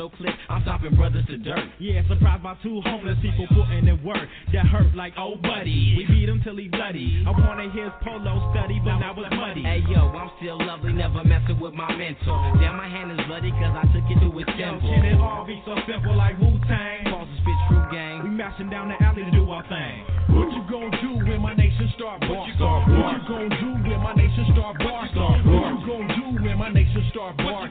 no 0.00 0.08
clip. 0.16 0.32
I'm 0.48 0.62
stopping 0.64 0.96
brothers 0.96 1.28
to 1.28 1.36
dirt. 1.36 1.76
Yeah, 1.76 2.00
surprised 2.08 2.42
by 2.42 2.56
two 2.64 2.80
homeless 2.88 3.20
people 3.20 3.44
putting 3.52 3.84
in 3.84 4.00
work 4.00 4.24
that 4.56 4.64
hurt 4.64 4.96
like 4.96 5.12
oh 5.20 5.36
buddy. 5.36 5.92
We 5.92 6.08
beat 6.08 6.24
him 6.24 6.40
till 6.40 6.56
he 6.56 6.68
bloody. 6.72 7.20
I 7.28 7.36
wanted 7.36 7.68
his 7.76 7.92
polo 8.00 8.48
study, 8.56 8.80
but 8.80 8.96
now 8.96 9.12
it's 9.12 9.28
muddy. 9.36 9.60
Hey 9.60 9.84
yo, 9.92 10.08
I'm 10.08 10.32
still 10.40 10.56
lovely, 10.56 10.96
never 10.96 11.20
messing 11.28 11.60
with 11.60 11.74
my 11.76 11.92
mentor. 11.92 12.40
Damn, 12.56 12.80
my 12.80 12.88
hand 12.88 13.12
is 13.12 13.20
bloody 13.28 13.52
cause 13.60 13.76
I 13.76 13.84
took 13.92 14.08
it 14.08 14.16
to 14.24 14.32
Yo, 14.32 14.40
temple. 14.56 14.88
can 14.88 15.04
it 15.04 15.20
all 15.20 15.44
be 15.44 15.60
so 15.68 15.76
simple 15.84 16.16
like 16.16 16.40
Wu 16.40 16.56
Tang? 16.64 17.04
And 17.04 17.28
spit 17.36 17.58
true 17.68 17.84
gang. 17.92 18.24
We 18.24 18.30
mashing 18.32 18.72
down 18.72 18.88
the 18.88 18.96
alley 19.04 19.28
to 19.28 19.32
do 19.36 19.44
our 19.52 19.60
thing. 19.68 20.00
What 20.32 20.48
you 20.56 20.64
gonna 20.64 20.96
do 21.04 21.12
when 21.28 21.44
my 21.44 21.52
nation 21.52 21.92
start 22.00 22.24
bar? 22.24 22.40
What 22.40 22.48
you 22.48 22.56
gonna 22.56 23.52
do 23.52 23.68
when 23.84 24.00
my 24.00 24.16
nation 24.16 24.48
start 24.56 24.80
bar? 24.80 25.04
What 25.12 25.76
you 25.76 25.84
gonna 25.84 26.08
do 26.16 26.40
when 26.40 26.56
my 26.56 26.72
nation 26.72 27.04
start 27.12 27.36
bar? 27.36 27.68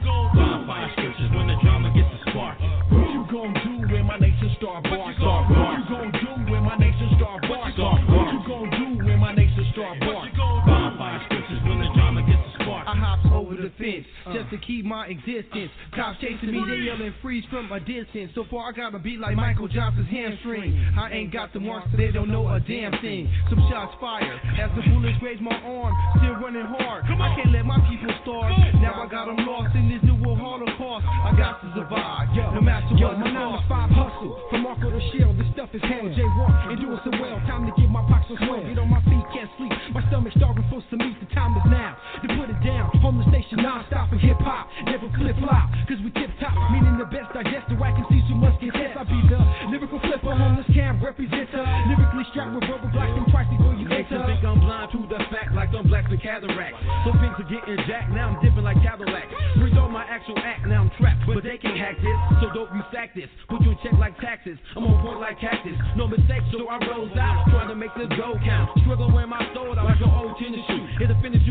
The 13.80 14.04
uh. 14.26 14.34
just 14.34 14.50
to 14.50 14.58
keep 14.58 14.84
my 14.84 15.06
existence. 15.06 15.70
Uh. 15.92 15.96
Cops 15.96 16.20
chasing 16.20 16.52
me, 16.52 16.62
they 16.68 16.84
yelling 16.84 17.14
freeze 17.22 17.44
from 17.50 17.72
a 17.72 17.80
distance. 17.80 18.30
So 18.34 18.44
far 18.50 18.68
I 18.68 18.72
got 18.72 18.94
a 18.94 18.98
beat 18.98 19.18
like 19.18 19.34
Michael 19.34 19.68
Johnson's 19.68 20.08
hamstring. 20.08 20.76
I 20.98 21.10
ain't 21.12 21.32
got 21.32 21.52
the 21.52 21.60
marks, 21.60 21.88
so 21.90 21.96
they 21.96 22.12
don't 22.12 22.30
know 22.30 22.46
a 22.48 22.60
damn 22.60 22.92
thing. 23.00 23.32
Some 23.48 23.60
shots 23.70 23.96
fired 24.00 24.38
as 24.60 24.70
the 24.76 24.82
bullets 24.90 25.18
graze 25.18 25.40
my 25.40 25.56
arm. 25.56 25.92
Still 26.20 26.36
running 26.38 26.66
hard. 26.78 27.04
I 27.08 27.34
can't 27.36 27.52
let 27.52 27.64
my 27.64 27.80
people 27.88 28.12
starve. 28.22 28.52
Now 28.80 29.02
I 29.02 29.08
got 29.08 29.26
them 29.26 29.44
lost 29.46 29.74
in 29.74 29.88
this 29.88 30.02
new 30.04 30.16
world 30.22 30.38
holocaust. 30.38 31.04
I 31.06 31.32
got 31.36 31.60
to 31.64 31.68
survive, 31.74 32.28
no 32.36 32.60
matter 32.60 32.94
Yo, 32.96 33.08
what 33.08 33.18
my 33.18 33.28
the 33.28 33.34
cost. 33.34 33.64
five 33.68 33.90
hustle 33.90 34.32
from 34.50 34.62
Marco 34.62 34.90
to 34.90 35.00
Shell. 35.12 35.32
This 35.34 35.48
stuff 35.52 35.70
is 35.72 35.82
hell. 35.82 36.06
J 36.12 36.22
Rock 36.36 36.52
and 36.68 36.78
doing 36.80 37.00
so 37.04 37.10
well. 37.20 37.36
Time 37.48 37.64
to 37.66 37.72
get 37.80 37.88
my 37.88 38.02
box 38.04 38.28
on 38.30 38.36
swell. 38.44 38.62
Get 38.64 38.78
on 38.78 38.90
my 38.90 39.00
feet, 39.08 39.24
can't 39.32 39.50
sleep. 39.56 39.72
My 39.94 40.02
stomach 40.08 40.32
starving 40.36 40.66
for 40.68 40.82
some 40.90 41.00
meat. 41.00 41.16
The 41.20 41.28
time 41.34 41.56
is 41.56 41.66
now 41.70 41.96
to 42.22 42.26
put 42.36 42.50
it 42.50 42.60
down. 42.64 42.92
On 43.00 43.16
the 43.16 43.24
station, 43.32 43.62
non-stop 43.70 44.10
and 44.10 44.18
hip 44.20 44.38
hop. 44.42 44.66
Never 44.82 45.06
flip 45.14 45.38
flop, 45.38 45.70
cause 45.86 46.02
we 46.02 46.10
tip 46.18 46.30
top. 46.42 46.50
Meaning 46.74 46.98
the 46.98 47.06
best 47.06 47.30
digester. 47.30 47.78
I 47.78 47.94
can 47.94 48.02
see 48.10 48.18
so 48.26 48.34
much 48.34 48.58
get 48.58 48.74
hits. 48.74 48.98
I 48.98 49.06
be 49.06 49.18
the 49.30 49.38
lyrical 49.70 50.02
flipper 50.02 50.34
on 50.34 50.58
this 50.58 50.66
cam 50.74 50.98
representer. 50.98 51.62
Lyrically 51.86 52.26
strapped 52.34 52.50
with 52.50 52.66
rubber 52.66 52.90
blocks 52.90 53.14
and 53.14 53.30
twice 53.30 53.46
before 53.46 53.78
you 53.78 53.86
enter. 53.86 54.26
think 54.26 54.42
I'm 54.42 54.58
blind 54.58 54.90
to 54.90 54.98
the 55.06 55.22
fact, 55.30 55.54
like 55.54 55.70
I'm 55.70 55.86
black 55.86 56.10
to 56.10 56.18
cataract. 56.18 56.74
Some 57.06 57.14
things 57.22 57.38
are 57.38 57.46
getting 57.46 57.78
jacked, 57.86 58.10
now 58.10 58.34
I'm 58.34 58.42
dipping 58.42 58.66
like 58.66 58.82
Cadillac. 58.82 59.30
Breathe 59.62 59.78
on 59.78 59.94
my 59.94 60.02
actual 60.02 60.38
act, 60.42 60.66
now 60.66 60.82
I'm 60.82 60.90
trapped, 60.98 61.22
but 61.30 61.38
they 61.46 61.54
can't 61.62 61.78
hack 61.78 61.94
this. 62.02 62.18
So 62.42 62.50
dope, 62.50 62.74
you 62.74 62.82
sack 62.90 63.14
this. 63.14 63.30
Put 63.46 63.62
you 63.62 63.70
in 63.70 63.78
check 63.86 63.94
like 64.02 64.18
taxes. 64.18 64.58
I'm 64.74 64.82
on 64.82 64.98
point 65.06 65.22
like 65.22 65.38
cactus. 65.38 65.78
No 65.94 66.10
mistakes, 66.10 66.50
so 66.50 66.66
I 66.66 66.82
rose 66.90 67.14
out, 67.14 67.46
trying 67.54 67.70
to 67.70 67.78
make 67.78 67.94
this 67.94 68.10
go 68.18 68.34
count. 68.42 68.74
Struggle 68.82 69.14
when 69.14 69.30
my 69.30 69.46
soul 69.54 69.78
out 69.78 69.86
like 69.86 70.02
an 70.02 70.10
old 70.10 70.29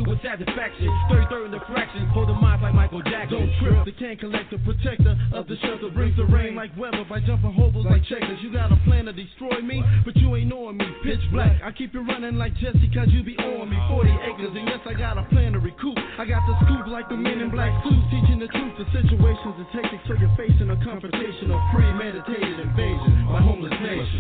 with 0.10 0.22
satisfaction. 0.26 0.90
33rd 1.14 1.46
in 1.46 1.52
the 1.54 1.62
fraction, 1.70 2.10
hold 2.10 2.30
the 2.30 2.34
minds 2.34 2.66
like 2.66 2.74
Michael 2.74 3.06
Jackson. 3.06 3.46
Don't 3.46 3.54
trip, 3.62 3.86
the 3.86 3.94
can 3.94 4.18
collector, 4.18 4.58
protector 4.66 5.14
of 5.38 5.46
the 5.46 5.56
shelter 5.62 5.94
brings 5.94 6.18
the 6.18 6.26
rain 6.26 6.58
like 6.58 6.74
weather 6.74 7.06
by 7.06 7.22
jumping 7.22 7.54
hobos 7.54 7.86
like 7.86 8.02
checkers. 8.10 8.42
You 8.42 8.52
got 8.52 8.74
a 8.74 8.80
plan 8.90 9.06
to 9.06 9.14
destroy 9.14 9.62
me, 9.62 9.86
but 10.04 10.18
you 10.18 10.34
ain't 10.36 10.50
knowing 10.50 10.78
me. 10.78 10.90
Pitch 11.06 11.22
black, 11.32 11.62
I 11.62 11.72
keep 11.72 11.94
you 11.94 12.02
running 12.02 12.42
like 12.42 12.58
Jesse, 12.58 12.90
cause 12.90 13.14
you 13.14 13.22
be 13.22 13.38
on 13.38 13.70
me. 13.70 13.78
40 13.88 14.10
acres, 14.34 14.54
and 14.58 14.66
yes, 14.66 14.82
I 14.90 14.98
got 14.98 15.22
a 15.22 15.24
plan 15.30 15.54
to 15.54 15.60
recoup. 15.60 15.98
I 16.18 16.26
got 16.26 16.42
the 16.50 16.58
scoop 16.66 16.90
like 16.90 17.08
the 17.08 17.16
men 17.16 17.40
in 17.40 17.54
black 17.54 17.72
suits, 17.86 18.10
teaching 18.10 18.42
the 18.42 18.50
truth. 18.50 18.74
The 18.82 18.90
situations 18.90 19.56
and 19.62 19.70
tactics, 19.70 20.04
so 20.10 20.18
you're 20.18 20.34
facing 20.34 20.74
a 20.74 20.80
confrontation 20.82 21.54
of 21.54 21.60
premeditated 21.70 22.60
invasion 22.66 23.30
by 23.30 23.46
homeless 23.46 23.78
nation. 23.78 24.18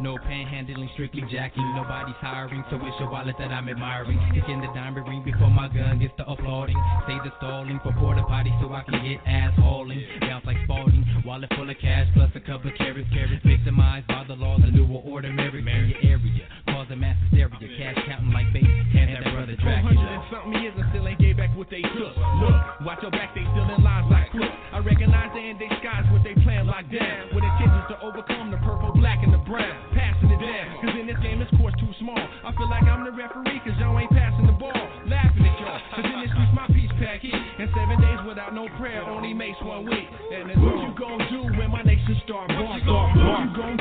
No 0.00 0.14
panhandling, 0.16 0.92
strictly 0.94 1.22
jacking. 1.30 1.66
Nobody's 1.74 2.14
hiring, 2.22 2.62
so 2.70 2.76
it's 2.76 2.94
your 3.00 3.10
wallet 3.10 3.34
that 3.38 3.50
I'm 3.50 3.68
admiring. 3.68 4.18
Kicking 4.32 4.60
the 4.60 4.68
diamond 4.68 5.08
ring 5.08 5.22
before 5.24 5.50
my 5.50 5.66
gun 5.68 5.98
gets 5.98 6.14
to 6.18 6.24
applauding. 6.30 6.76
Say 7.06 7.18
the 7.24 7.32
stalling 7.38 7.80
for 7.82 7.92
porta 7.98 8.22
potty 8.22 8.54
so 8.62 8.72
I 8.72 8.82
can 8.86 9.02
get 9.02 9.18
ass 9.26 9.52
hauling. 9.58 9.98
Bounce 10.20 10.46
like 10.46 10.56
Spalding, 10.64 11.04
wallet 11.26 11.50
full 11.56 11.68
of 11.68 11.76
cash 11.82 12.06
plus 12.14 12.30
a 12.36 12.40
couple 12.40 12.70
carrots. 12.78 13.10
Carrots 13.12 13.42
victimized 13.44 14.06
by 14.06 14.22
the 14.28 14.34
laws 14.34 14.62
of 14.62 14.72
newer 14.72 15.02
order 15.02 15.28
in 15.28 15.34
your 15.34 15.98
area. 16.06 16.46
Causing 16.66 17.00
mass 17.00 17.16
hysteria, 17.30 17.58
cash 17.58 17.98
counting 18.06 18.30
like 18.30 18.46
bait. 18.54 18.62
Had 18.94 19.10
that 19.18 19.34
brother 19.34 19.58
400 19.58 19.58
Dracula. 19.58 19.98
and 19.98 20.22
something 20.30 20.62
years 20.62 20.74
and 20.78 20.86
still 20.94 21.08
ain't 21.08 21.18
gave 21.18 21.36
back 21.36 21.50
what 21.58 21.66
they 21.70 21.82
took. 21.82 22.14
Look, 22.14 22.54
watch 22.86 23.02
your 23.02 23.10
back, 23.10 23.34
they 23.34 23.42
still 23.50 23.66
in 23.66 23.82
lines 23.82 24.06
like 24.10 24.30
crook. 24.30 24.52
I 24.72 24.78
recognize 24.78 25.34
they 25.34 25.50
in 25.50 25.58
their 25.58 25.74
skies 25.82 26.06
what 26.14 26.22
they 26.22 26.38
plan 26.46 26.70
locked 26.70 26.92
down. 26.94 27.34
With 27.34 27.42
intentions 27.42 27.86
to 27.90 27.96
overcome 27.98 28.54
the 28.54 28.58
purple, 28.62 28.94
black, 28.94 29.17
brown. 29.48 29.72
Passing 29.96 30.30
it 30.30 30.40
down, 30.44 30.66
cause 30.84 30.94
in 30.94 31.08
this 31.08 31.18
game 31.24 31.40
this 31.40 31.48
course 31.56 31.74
too 31.80 31.88
small. 31.98 32.20
I 32.20 32.52
feel 32.52 32.68
like 32.68 32.84
I'm 32.84 33.02
the 33.08 33.10
referee, 33.10 33.58
cause 33.64 33.74
y'all 33.80 33.96
ain't 33.98 34.12
passing 34.12 34.46
the 34.46 34.54
ball. 34.54 34.76
Laughing 35.08 35.48
at 35.48 35.56
y'all, 35.58 35.80
cause 35.96 36.04
in 36.04 36.20
this 36.20 36.30
streets 36.30 36.54
my 36.54 36.68
peace 36.68 36.92
packet. 37.00 37.32
And 37.32 37.66
seven 37.72 37.96
days 37.98 38.20
without 38.28 38.52
no 38.52 38.68
prayer 38.76 39.02
only 39.02 39.32
makes 39.32 39.58
one 39.64 39.88
week. 39.88 40.06
And 40.30 40.52
it's 40.52 40.60
what 40.60 40.76
you 40.84 40.92
gon' 40.94 41.24
do 41.32 41.40
when 41.56 41.72
my 41.72 41.82
nation 41.82 42.20
start 42.28 42.52
bar 42.52 42.76
start 42.84 43.16
What 43.16 43.40
you 43.40 43.50
gon' 43.56 43.77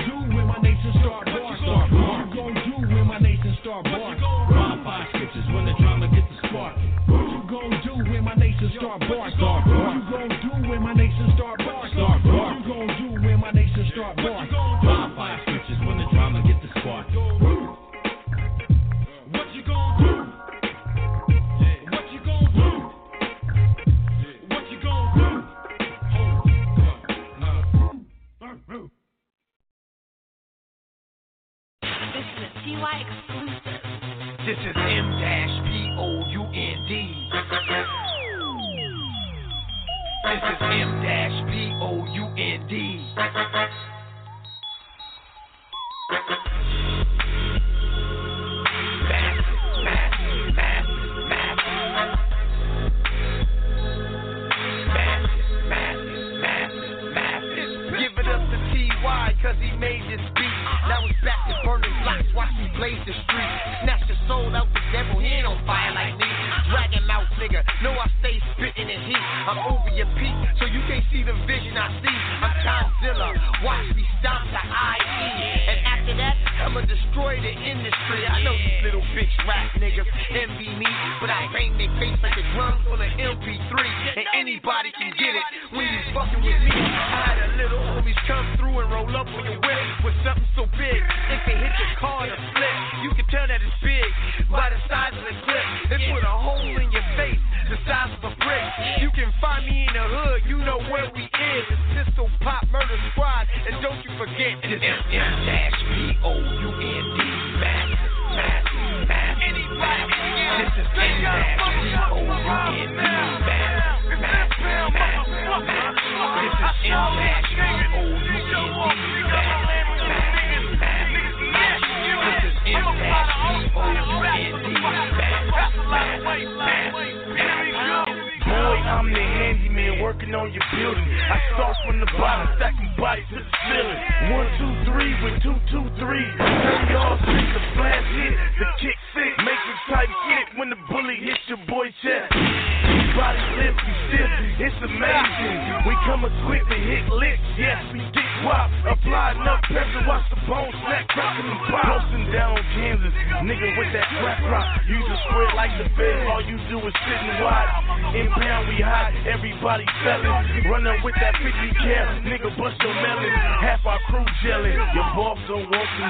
This 40.38 40.43
is 40.52 40.62
M 40.62 40.97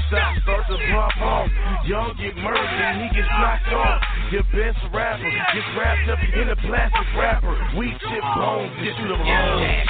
shots, 0.10 0.42
start 0.44 0.64
to 0.68 0.78
pop 0.92 1.18
off. 1.22 1.50
Y'all 1.86 2.14
get 2.16 2.36
murdered 2.38 2.60
and 2.60 3.02
he 3.04 3.08
gets 3.16 3.30
knocked 3.40 3.72
off. 3.72 4.02
Your 4.32 4.44
best 4.52 4.80
rapper 4.94 5.24
gets 5.24 5.70
wrapped 5.78 6.10
up 6.10 6.20
in 6.20 6.50
a 6.50 6.56
plastic 6.68 7.08
wrapper. 7.16 7.56
We 7.78 7.92
chip 7.92 8.24
bones, 8.36 8.72
get 8.84 8.98
you 9.00 9.08
the 9.08 9.18
wrong. 9.18 9.87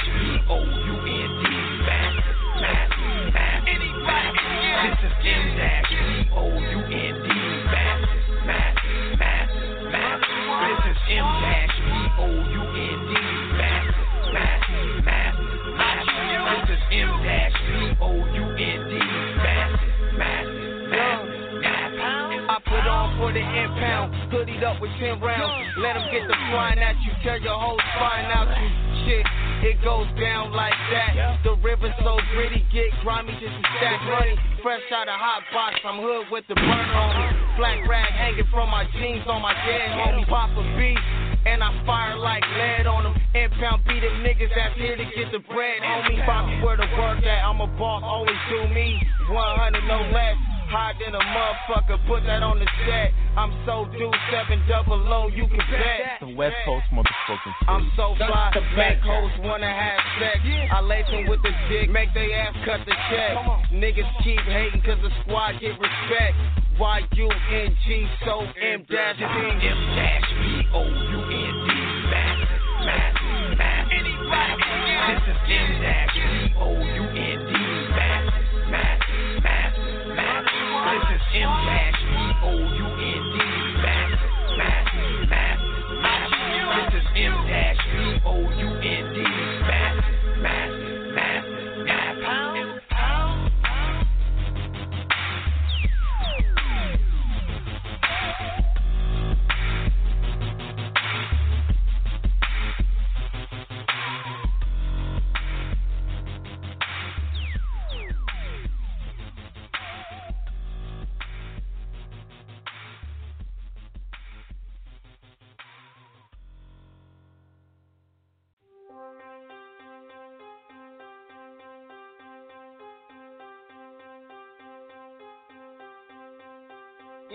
For 23.18 23.32
the 23.34 23.38
the 23.38 23.46
impound. 23.46 24.14
Hoodied 24.34 24.62
up 24.66 24.82
with 24.82 24.90
10 24.98 25.22
rounds. 25.22 25.54
Let 25.78 25.94
them 25.94 26.06
get 26.10 26.26
the 26.26 26.34
flying 26.50 26.78
at 26.78 26.98
you. 27.06 27.12
Tear 27.22 27.38
your 27.38 27.54
whole 27.54 27.78
spine 27.94 28.26
out 28.34 28.50
you. 28.50 28.68
Shit, 29.06 29.24
it 29.62 29.76
goes 29.86 30.10
down 30.18 30.50
like 30.50 30.74
that. 30.90 31.42
The 31.46 31.54
river 31.62 31.90
so 32.02 32.18
gritty, 32.34 32.66
get 32.74 32.90
grimy 33.02 33.32
just 33.38 33.54
to 33.54 33.62
stack 33.78 34.02
money. 34.10 34.34
Fresh 34.62 34.86
out 34.90 35.06
of 35.06 35.14
hot 35.14 35.42
box, 35.54 35.78
I'm 35.86 36.02
hood 36.02 36.26
with 36.34 36.44
the 36.50 36.54
burner 36.54 36.98
on 36.98 37.10
me. 37.14 37.26
Black 37.58 37.78
rag 37.86 38.10
hanging 38.10 38.48
from 38.50 38.70
my 38.70 38.86
jeans 38.98 39.26
on 39.26 39.42
my 39.42 39.54
dead 39.66 39.90
homie. 39.94 40.26
Pop 40.26 40.50
a 40.58 40.62
beat. 40.74 40.98
And 41.46 41.62
I 41.62 41.70
fire 41.86 42.18
like 42.18 42.42
lead 42.42 42.86
on 42.86 43.04
them. 43.04 43.14
Impound 43.32 43.86
beat 43.86 44.02
them 44.02 44.20
niggas 44.26 44.50
that's 44.52 44.74
here 44.76 44.96
to 44.96 45.06
get 45.14 45.30
the 45.30 45.38
bread, 45.46 45.80
homie. 45.80 46.18
Bobby, 46.26 46.58
where 46.60 46.76
the 46.76 46.90
work 46.98 47.22
at? 47.22 47.40
I'm 47.46 47.60
a 47.62 47.66
boss, 47.78 48.02
always 48.04 48.36
do 48.50 48.68
me. 48.74 49.00
100, 49.30 49.86
no 49.86 50.02
less. 50.12 50.57
Higher 50.68 50.92
than 51.00 51.16
a 51.16 51.24
motherfucker, 51.32 51.96
put 52.06 52.28
that 52.28 52.42
on 52.44 52.60
the 52.60 52.68
set. 52.84 53.16
I'm 53.40 53.48
so 53.64 53.88
due, 53.96 54.12
seven 54.28 54.60
double 54.68 55.00
low, 55.00 55.28
you 55.28 55.48
can 55.48 55.64
bet. 55.72 56.20
The 56.20 56.34
West 56.36 56.56
Coast 56.66 56.84
motherfucking 56.92 57.54
shit. 57.56 57.68
I'm 57.72 57.88
so 57.96 58.12
fly, 58.20 58.52
make 58.76 59.00
hoes 59.00 59.32
wanna 59.40 59.64
have 59.64 60.00
sex. 60.20 60.44
I 60.44 60.80
lace 60.84 61.08
them 61.08 61.24
with 61.24 61.40
the 61.40 61.56
dick, 61.72 61.88
make 61.88 62.12
they 62.12 62.34
ass 62.36 62.52
cut 62.68 62.84
the 62.84 62.92
check. 63.08 63.32
Niggas 63.72 64.12
keep 64.20 64.44
hating 64.44 64.82
cause 64.84 65.00
the 65.00 65.08
squad 65.24 65.56
get 65.56 65.72
respect. 65.80 66.36
Y-U-N-G, 66.78 68.06
so 68.28 68.44
M 68.60 68.84
dash 68.92 69.16
D. 69.16 69.24
M 69.24 69.80
dash 69.96 70.28
B 70.36 70.68
O 70.76 70.84
U 70.84 71.20
N 71.32 71.54
D. 71.64 71.68
Mass, 72.12 72.44
mass, 72.84 73.16
mass. 73.56 73.88
This 75.08 75.32
is 75.32 75.40
M 75.48 75.80
dash 75.80 76.12
B 76.12 76.48
M 81.38 81.50
dash 81.66 82.02
O 82.42 82.50
U 82.50 82.86
N 82.98 83.22
D. 83.32 83.38
This 86.74 86.94
is 86.98 87.06
M 87.14 87.34
dash 87.46 87.78
O 88.26 88.34
U 88.58 88.67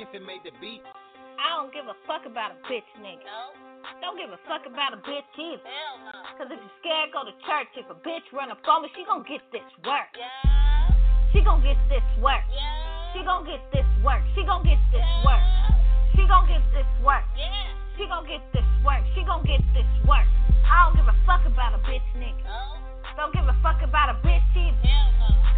Infant 0.03 0.27
made 0.27 0.43
the 0.43 0.51
beat. 0.59 0.83
I 1.39 1.55
don't 1.55 1.71
give 1.71 1.87
a 1.87 1.95
fuck 2.03 2.27
about 2.27 2.51
a 2.51 2.59
bitch 2.67 2.83
nigga. 2.99 3.23
Don't 4.03 4.19
give 4.19 4.35
a 4.35 4.39
fuck 4.51 4.67
about 4.67 4.91
a 4.91 4.99
bitch 4.99 5.23
either. 5.39 5.63
Cause 6.35 6.51
if 6.51 6.59
you're 6.59 6.77
scared, 6.83 7.15
go 7.15 7.23
to 7.23 7.31
church. 7.47 7.71
If 7.79 7.87
a 7.87 7.95
bitch 8.03 8.27
run 8.35 8.51
up 8.51 8.59
on 8.67 8.83
me, 8.83 8.91
she 8.91 9.07
gon' 9.07 9.23
get 9.23 9.39
this 9.55 9.63
work. 9.87 10.11
Yeah. 10.19 10.91
She 11.31 11.39
gon' 11.39 11.63
get 11.63 11.79
this 11.87 12.03
work. 12.19 12.43
She 13.15 13.23
gon' 13.23 13.47
get 13.47 13.63
this 13.71 13.87
work. 14.03 14.19
She 14.35 14.43
gon' 14.43 14.67
get 14.67 14.83
this 14.91 15.07
work. 15.23 15.43
She 16.19 16.27
gon' 16.27 16.51
get 16.51 16.63
this 16.75 16.89
work. 16.99 17.23
She 17.95 18.03
gon' 18.03 18.27
get 18.27 18.43
this 18.51 18.67
work. 18.83 19.03
She 19.15 19.23
gon' 19.23 19.43
get 19.47 19.63
this 19.71 19.87
work. 20.03 20.27
I 20.67 20.91
don't 20.91 20.99
give 20.99 21.07
a 21.07 21.15
fuck 21.23 21.47
about 21.47 21.79
a 21.79 21.81
bitch 21.87 22.03
nigga. 22.19 22.43
Don't 23.15 23.31
give 23.31 23.47
a 23.47 23.55
fuck 23.63 23.79
about 23.79 24.11
a 24.11 24.19
bitch 24.19 24.43
either. 24.51 24.83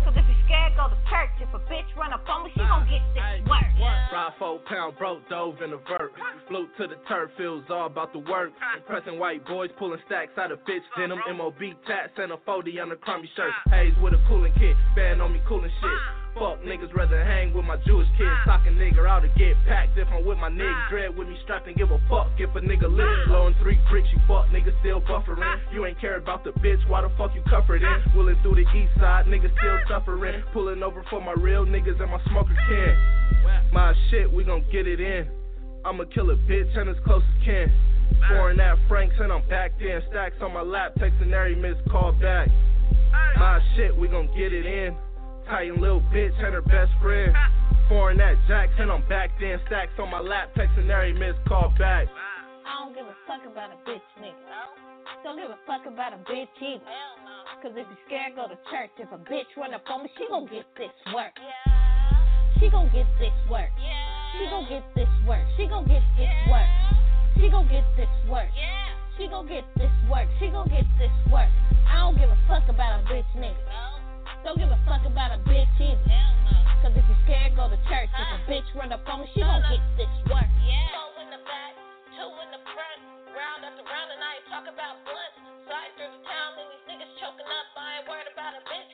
Cause 0.05 0.13
if 0.13 0.21
you're 0.29 0.34
scared, 0.45 0.73
go 0.77 0.89
to 0.89 0.99
church. 1.09 1.33
If 1.41 1.51
a 1.53 1.59
bitch 1.67 1.89
run 1.97 2.13
up 2.13 2.23
on 2.29 2.45
me, 2.45 2.51
she 2.53 2.61
gon' 2.61 2.87
get 2.87 3.01
this 3.13 3.49
work. 3.49 3.65
Five 4.11 4.33
four 4.39 4.59
pound 4.65 4.97
broke 4.97 5.27
dove 5.29 5.61
in 5.61 5.73
a 5.73 5.77
vert. 5.77 6.13
Flew 6.47 6.67
to 6.77 6.87
the 6.87 6.95
turf 7.07 7.31
fields, 7.37 7.67
all 7.69 7.87
about 7.87 8.13
the 8.13 8.19
work. 8.19 8.51
Impressing 8.77 9.19
white 9.19 9.45
boys, 9.45 9.69
pulling 9.77 9.99
stacks 10.05 10.37
out 10.37 10.51
of 10.51 10.59
bitch 10.59 10.85
denim. 10.97 11.19
MOB 11.35 11.59
tats 11.87 12.13
and 12.17 12.31
a 12.31 12.37
40 12.45 12.79
on 12.79 12.91
a 12.91 12.95
crummy 12.95 13.29
shirt. 13.35 13.51
Haze 13.69 13.93
with 14.01 14.13
a 14.13 14.21
cooling 14.27 14.53
kit, 14.53 14.75
band 14.95 15.21
on 15.21 15.33
me 15.33 15.41
cooling 15.47 15.71
shit. 15.81 15.99
Fuck 16.35 16.59
niggas 16.67 16.91
rather 16.93 17.23
hang 17.23 17.53
with 17.53 17.63
my 17.63 17.77
Jewish 17.87 18.07
kids. 18.19 18.35
Sock 18.43 18.67
a 18.67 18.69
nigga 18.69 19.07
out 19.07 19.23
to 19.23 19.31
get 19.39 19.55
packed 19.65 19.97
if 19.97 20.05
I'm 20.11 20.25
with 20.25 20.37
my 20.37 20.49
nigga, 20.49 20.67
ah. 20.67 20.87
Dread 20.91 21.15
with 21.15 21.29
me 21.29 21.37
strapped 21.43 21.67
and 21.67 21.75
give 21.77 21.91
a 21.91 21.99
fuck 22.09 22.27
if 22.37 22.53
a 22.55 22.59
nigga 22.59 22.91
lit. 22.91 23.07
Ah. 23.07 23.27
Blowing 23.27 23.55
three 23.63 23.79
bricks, 23.89 24.09
you 24.11 24.19
fuck 24.27 24.51
niggas 24.51 24.75
still 24.83 24.99
buffering. 24.99 25.39
Ah. 25.39 25.55
You 25.71 25.85
ain't 25.85 25.99
care 25.99 26.17
about 26.17 26.43
the 26.43 26.51
bitch, 26.59 26.83
why 26.89 27.01
the 27.01 27.09
fuck 27.17 27.31
you 27.33 27.41
comforting? 27.49 27.87
Willing 28.13 28.35
through 28.43 28.55
the 28.55 28.67
east 28.75 28.91
side, 28.99 29.27
niggas 29.27 29.55
still 29.55 29.79
suffering. 29.87 30.43
Pulling 30.51 30.83
over 30.83 31.03
for 31.09 31.21
my 31.21 31.33
real 31.39 31.65
niggas 31.65 32.01
and 32.01 32.11
my 32.11 32.19
smoker 32.27 32.55
can. 32.67 32.97
My 33.71 33.93
shit, 34.11 34.31
we 34.31 34.43
gon' 34.43 34.65
get 34.71 34.87
it 34.87 34.99
in. 34.99 35.27
I'ma 35.85 36.03
kill 36.13 36.31
a 36.31 36.35
bitch 36.35 36.77
and 36.77 36.89
as 36.89 36.97
close 37.05 37.23
as 37.23 37.45
can. 37.45 37.71
Foreign 38.27 38.59
at 38.59 38.75
Franks 38.89 39.15
and 39.19 39.31
I'm 39.31 39.47
back 39.47 39.71
then. 39.79 40.01
Stacks 40.09 40.35
on 40.41 40.53
my 40.53 40.61
lap, 40.61 40.95
texting 40.99 41.31
every 41.31 41.55
missed 41.55 41.87
call 41.89 42.11
back. 42.11 42.49
My 43.37 43.61
shit, 43.75 43.95
we 43.95 44.09
gon' 44.09 44.27
get 44.35 44.51
it 44.51 44.65
in. 44.65 44.95
Titan 45.47 45.79
little 45.79 46.01
bitch 46.13 46.33
and 46.43 46.53
her 46.53 46.61
best 46.61 46.91
friend. 47.01 47.33
Foreign 47.87 48.19
at 48.19 48.35
Jackson, 48.47 48.89
I'm 48.89 49.07
back 49.07 49.29
then. 49.39 49.59
Stacks 49.67 49.93
on 49.99 50.09
my 50.09 50.19
lap, 50.19 50.49
texting 50.57 50.89
every 50.89 51.13
miss 51.13 51.35
call 51.47 51.69
back. 51.77 52.07
I 52.65 52.81
don't 52.81 52.95
give 52.95 53.05
a 53.05 53.13
fuck 53.29 53.45
about 53.45 53.69
a 53.69 53.77
bitch 53.89 54.01
nigga. 54.17 54.33
Don't 55.23 55.37
give 55.37 55.49
a 55.49 55.59
fuck 55.67 55.85
about 55.85 56.13
a 56.13 56.17
bitch 56.25 56.49
either. 56.61 56.81
Cause 57.61 57.71
if 57.77 57.85
you're 57.85 58.05
scared, 58.05 58.35
go 58.35 58.47
to 58.49 58.57
church. 58.69 58.89
If 58.97 59.11
a 59.11 59.17
bitch 59.17 59.49
run 59.57 59.73
up 59.73 59.85
on 59.89 60.03
me, 60.03 60.09
she 60.17 60.25
gon' 60.27 60.45
get 60.45 60.65
this 60.77 60.93
work. 61.13 61.33
She 62.59 62.69
gon' 62.69 62.89
get 62.89 63.05
this 63.21 63.33
work. 63.49 63.69
She 64.37 64.45
gon' 64.49 64.65
get 64.69 64.83
this 64.95 65.09
work. 65.27 65.45
She 65.57 65.67
gon' 65.67 65.85
get 65.87 66.03
this 66.17 66.33
work. 66.49 66.69
She 67.37 67.49
gon' 67.49 67.67
get 67.69 67.85
this 67.97 68.09
work. 68.29 68.49
She 69.17 69.27
gon' 69.27 69.47
get 69.47 69.65
this 69.77 69.93
work. 70.09 70.27
She 70.39 70.47
gon' 70.49 70.67
get 70.69 70.85
this 70.97 71.13
work. 71.31 71.49
I 71.87 72.01
don't 72.01 72.17
give 72.17 72.29
a 72.29 72.37
fuck 72.47 72.67
about 72.67 73.01
a 73.01 73.03
bitch 73.05 73.29
nigga. 73.37 73.94
Don't 74.45 74.61
give 74.61 74.69
a 74.69 74.77
fuck 74.85 75.01
about 75.09 75.33
a 75.33 75.41
bitch 75.49 75.65
either. 75.81 76.05
Cause 76.85 76.93
if 76.93 77.01
you're 77.09 77.17
scared, 77.25 77.57
go 77.57 77.65
to 77.65 77.81
church. 77.89 78.13
If 78.13 78.29
a 78.29 78.39
bitch 78.45 78.69
run 78.77 78.93
up 78.93 79.01
on 79.09 79.25
me, 79.25 79.27
she 79.33 79.41
gon' 79.41 79.57
get 79.73 79.81
this 79.97 80.13
work. 80.29 80.45
Four 80.45 81.17
in 81.17 81.33
the 81.33 81.41
back, 81.49 81.73
two 82.13 82.29
in 82.29 82.49
the 82.53 82.61
front. 82.61 82.99
Round 83.33 83.65
after 83.65 83.81
round, 83.81 84.09
and 84.13 84.21
I 84.21 84.37
ain't 84.37 84.45
talk 84.53 84.69
about 84.69 85.01
blunts. 85.01 85.41
Slide 85.65 85.91
through 85.97 86.13
the 86.13 86.21
town, 86.29 86.61
and 86.61 86.69
these 86.69 86.85
niggas 86.85 87.09
choking 87.17 87.49
up. 87.49 87.73
I 87.73 87.97
ain't 87.97 88.05
worried 88.05 88.29
about 88.29 88.53
a 88.53 88.61
bitch, 88.69 88.93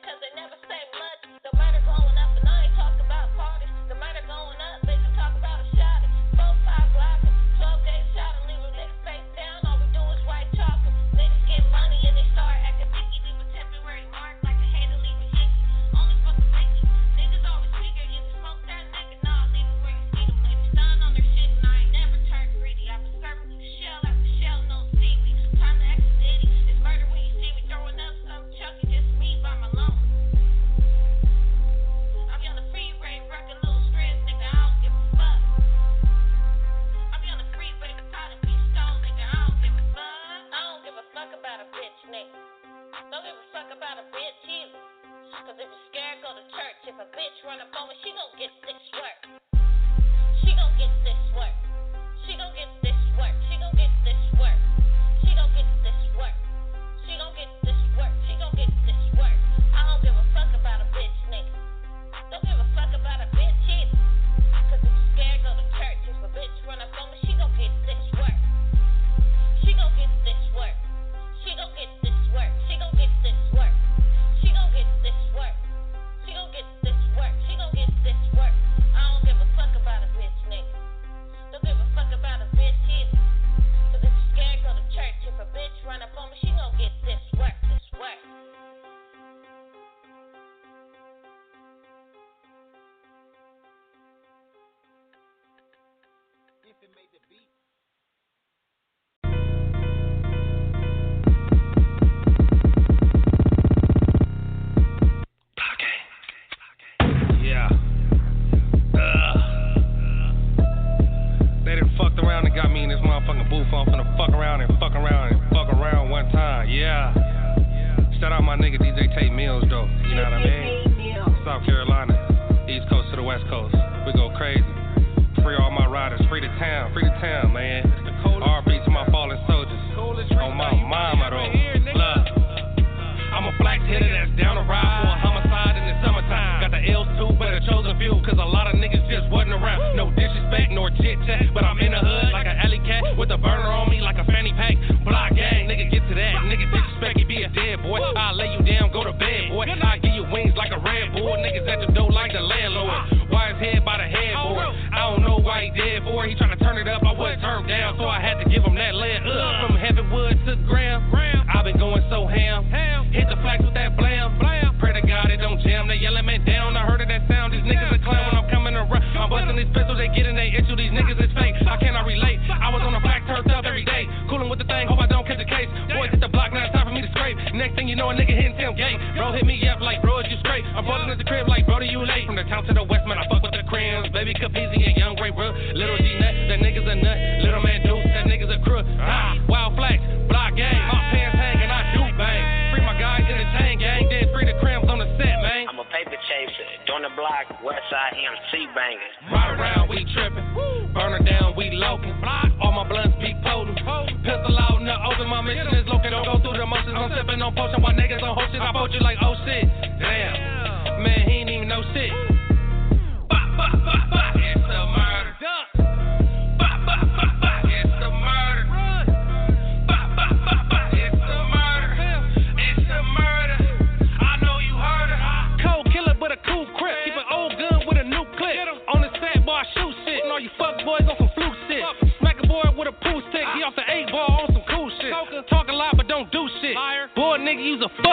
at 181.12 181.20
the 181.20 181.28
crib 181.28 181.44
like, 181.46 181.68
bro, 181.68 181.76
do 181.78 181.84
you 181.84 182.00
late? 182.00 182.24
From 182.24 182.40
the 182.40 182.48
town 182.48 182.64
to 182.64 182.72
the 182.72 182.82
west, 182.88 183.04
man, 183.04 183.20
I 183.20 183.28
fuck 183.28 183.44
with 183.44 183.52
the 183.52 183.60
crims. 183.68 184.08
Baby 184.16 184.32
Capizzi 184.32 184.80
and 184.80 184.96
Young 184.96 185.12
Ray 185.20 185.28
Bro. 185.28 185.52
Little 185.76 186.00
G 186.00 186.08
Nut. 186.16 186.34
That 186.48 186.58
nigga's 186.64 186.88
a 186.88 186.96
nut. 186.96 187.18
Little 187.44 187.60
man 187.60 187.84
Deuce. 187.84 188.08
That 188.16 188.24
nigga's 188.24 188.48
a 188.48 188.56
crook. 188.64 188.88
Ah, 188.96 189.36
wild 189.44 189.76
flags. 189.76 190.00
Block 190.32 190.56
gang. 190.56 190.80
My 190.88 191.12
pants 191.12 191.36
hanging. 191.36 191.68
I 191.68 191.92
do 191.92 192.02
bang. 192.16 192.72
Free 192.72 192.80
my 192.80 192.96
guys 192.96 193.28
in 193.28 193.36
the 193.36 193.48
chain 193.60 193.76
gang. 193.76 194.08
Then 194.08 194.32
free 194.32 194.48
the 194.48 194.56
crims 194.64 194.88
on 194.88 195.04
the 195.04 195.08
set, 195.20 195.36
man. 195.44 195.68
I'm 195.68 195.76
a 195.76 195.84
paper 195.92 196.16
chaser, 196.16 196.68
doing 196.88 197.04
the 197.04 197.12
block, 197.16 197.48
Westside 197.64 198.12
MC 198.12 198.68
bangers. 198.76 199.14
Ride 199.32 199.56
around, 199.56 199.88
we 199.88 200.04
tripping. 200.12 200.44
Burn 200.92 201.16
her 201.16 201.24
down, 201.24 201.56
we 201.56 201.72
lokin'. 201.72 202.12
All 202.60 202.72
my 202.72 202.84
blunts 202.88 203.16
be 203.20 203.32
potent. 203.40 203.80
Pistol 204.20 204.52
out 204.60 204.80
in 204.80 204.88
the 204.88 204.96
open, 204.96 205.28
my 205.28 205.40
mission 205.40 205.68
is 205.76 205.88
located. 205.88 206.12
Don't 206.12 206.28
go 206.28 206.36
through 206.44 206.60
the 206.60 206.66
motions. 206.68 206.92
I'm 206.92 207.08
sippin' 207.08 207.40
on 207.40 207.56
potion 207.56 207.80
while 207.80 207.96
niggas 207.96 208.20
on 208.20 208.36
whole 208.36 208.48
shit. 208.52 208.60
I 208.60 208.72
poach 208.72 208.92
you 208.92 209.00
like, 209.00 209.16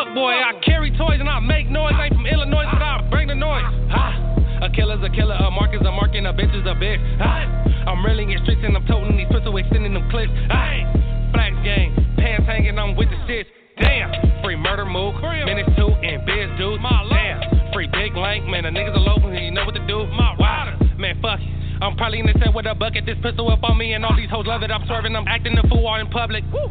fuck 0.10 0.16
boy. 0.16 0.32
I 0.32 0.54
carry 0.66 0.92
toys 0.92 1.20
and 1.20 1.30
I 1.30 1.40
make 1.40 1.70
noise. 1.70 1.94
Ain't 2.02 2.14
from 2.14 2.26
Illinois, 2.26 2.66
but 2.72 2.82
I 2.82 3.08
bring 3.10 3.28
the 3.28 3.36
noise. 3.36 3.64
Ha. 3.90 4.62
A 4.62 4.70
killer's 4.70 5.00
a 5.04 5.10
killer, 5.10 5.36
a 5.36 5.52
mark 5.52 5.74
is 5.74 5.82
a 5.82 5.92
mark, 5.92 6.12
and 6.14 6.28
a 6.28 6.34
bitch 6.34 6.54
is 6.54 6.66
a 6.66 6.76
bitch. 6.76 7.00
Ha. 7.20 7.88
I'm 7.88 8.06
really 8.06 8.24
in 8.24 8.40
streets 8.44 8.62
and 8.64 8.76
I'm 8.76 8.86
toting 8.86 9.16
these 9.18 9.28
pistols, 9.32 9.56
extending 9.58 9.94
them 9.94 10.10
clips. 10.12 10.32
Hey, 10.52 10.84
flags 11.32 11.58
gang, 11.64 11.96
pants 12.18 12.46
hanging, 12.46 12.78
I'm 12.78 12.96
with 12.96 13.10
the 13.10 13.18
shit. 13.26 13.48
Damn, 13.80 14.12
free 14.44 14.58
murder 14.58 14.84
move, 14.84 15.16
minutes 15.24 15.70
two 15.78 15.88
and 15.88 16.26
biz 16.26 16.52
dude. 16.60 16.82
Damn, 16.84 17.72
free 17.72 17.88
big 17.88 18.16
lank, 18.18 18.46
man, 18.48 18.64
the 18.68 18.70
niggas 18.70 18.96
are 18.96 19.00
local, 19.00 19.30
and 19.30 19.40
you 19.40 19.52
know 19.52 19.64
what 19.64 19.76
to 19.76 19.88
do. 19.88 20.06
My 20.12 20.36
rider, 20.36 20.76
man, 21.00 21.16
fuck 21.22 21.40
it. 21.40 21.48
I'm 21.82 21.96
probably 21.96 22.20
in 22.20 22.26
the 22.26 22.36
set 22.44 22.54
with 22.54 22.68
a 22.68 22.76
bucket, 22.76 23.06
this 23.06 23.16
pistol 23.24 23.50
up 23.50 23.64
on 23.64 23.78
me, 23.78 23.94
and 23.94 24.04
all 24.04 24.16
these 24.18 24.30
hoes 24.30 24.46
love 24.46 24.62
it. 24.64 24.72
I'm 24.72 24.86
swerving, 24.86 25.16
I'm 25.16 25.28
acting 25.30 25.56
the 25.56 25.64
fool 25.70 25.88
all 25.88 25.96
in 25.96 26.10
public. 26.10 26.44
Woo. 26.52 26.68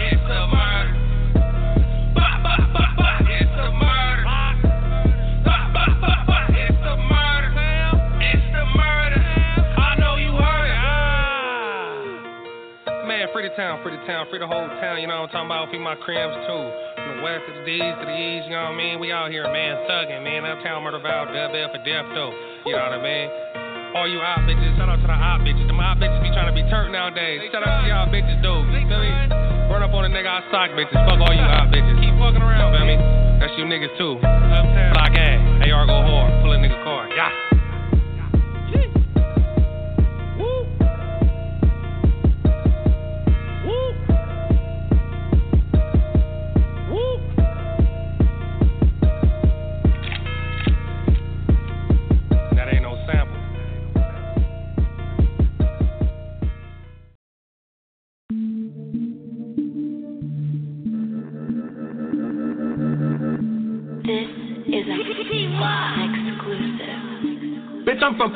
It's 0.00 0.24
a 0.24 0.48
murder. 0.48 0.97
Man, 13.28 13.36
free 13.36 13.44
the 13.44 13.56
town, 13.60 13.84
free 13.84 13.92
the 13.92 14.00
town, 14.08 14.24
free 14.32 14.40
the 14.40 14.48
whole 14.48 14.64
town. 14.80 15.04
You 15.04 15.08
know 15.08 15.20
what 15.20 15.28
I'm 15.36 15.44
talking 15.44 15.52
about? 15.52 15.68
Free 15.68 15.84
my 15.84 16.00
crims 16.00 16.32
too. 16.48 16.64
From 16.96 17.20
the 17.20 17.20
west 17.20 17.44
to 17.44 17.52
the 17.60 17.64
D's 17.68 17.92
to 18.00 18.04
the 18.08 18.16
E's, 18.16 18.48
you 18.48 18.56
know 18.56 18.72
what 18.72 18.72
I 18.72 18.80
mean? 18.80 18.96
We 19.04 19.12
out 19.12 19.28
here, 19.28 19.44
man, 19.44 19.84
thugging, 19.84 20.24
man. 20.24 20.48
Uptown 20.48 20.80
murder 20.80 20.96
vow, 20.96 21.28
dub 21.28 21.52
F 21.52 21.76
for 21.76 21.82
death 21.84 22.08
though. 22.16 22.32
You 22.64 22.72
know 22.72 22.88
what 22.88 22.96
I 22.96 23.04
mean? 23.04 23.28
All 23.92 24.08
you 24.08 24.24
op 24.24 24.48
bitches, 24.48 24.72
shout 24.80 24.88
out 24.88 24.96
to 25.04 25.08
the 25.08 25.12
op 25.12 25.44
bitches. 25.44 25.68
Them 25.68 25.76
op 25.76 26.00
bitches 26.00 26.24
be 26.24 26.32
trying 26.32 26.48
to 26.48 26.56
be 26.56 26.64
turned 26.72 26.96
nowadays. 26.96 27.44
Shout 27.52 27.68
out 27.68 27.84
to 27.84 27.88
y'all 27.92 28.08
bitches, 28.08 28.40
dude. 28.40 28.64
You 28.72 28.88
feel 28.88 28.96
me? 28.96 29.12
Run 29.68 29.84
up 29.84 29.92
on 29.92 30.08
a 30.08 30.10
nigga, 30.12 30.32
I 30.32 30.40
sock 30.48 30.72
bitches. 30.72 30.96
Fuck 30.96 31.20
all 31.20 31.34
you 31.36 31.44
op 31.44 31.68
bitches. 31.68 32.00
Keep 32.00 32.16
fucking 32.16 32.40
around, 32.40 32.72
feel 32.72 32.88
me? 32.88 32.96
That's 33.44 33.52
you 33.60 33.68
niggas 33.68 33.92
too. 34.00 34.16
Uptown. 34.24 34.96
Block 34.96 35.12
gang. 35.12 35.68
AR 35.68 35.84
go 35.84 36.00
hard. 36.00 36.32
Pull 36.40 36.56
a 36.56 36.56
nigga 36.56 36.80
car. 36.80 37.12
Yeah. 37.12 37.47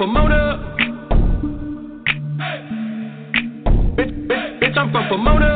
From 0.03 0.15
Pomona. 0.15 0.77
Bitch, 3.97 4.13
bitch, 4.27 4.61
bitch, 4.61 4.77
I'm 4.77 4.91
from 4.91 5.09
Pomona. 5.09 5.51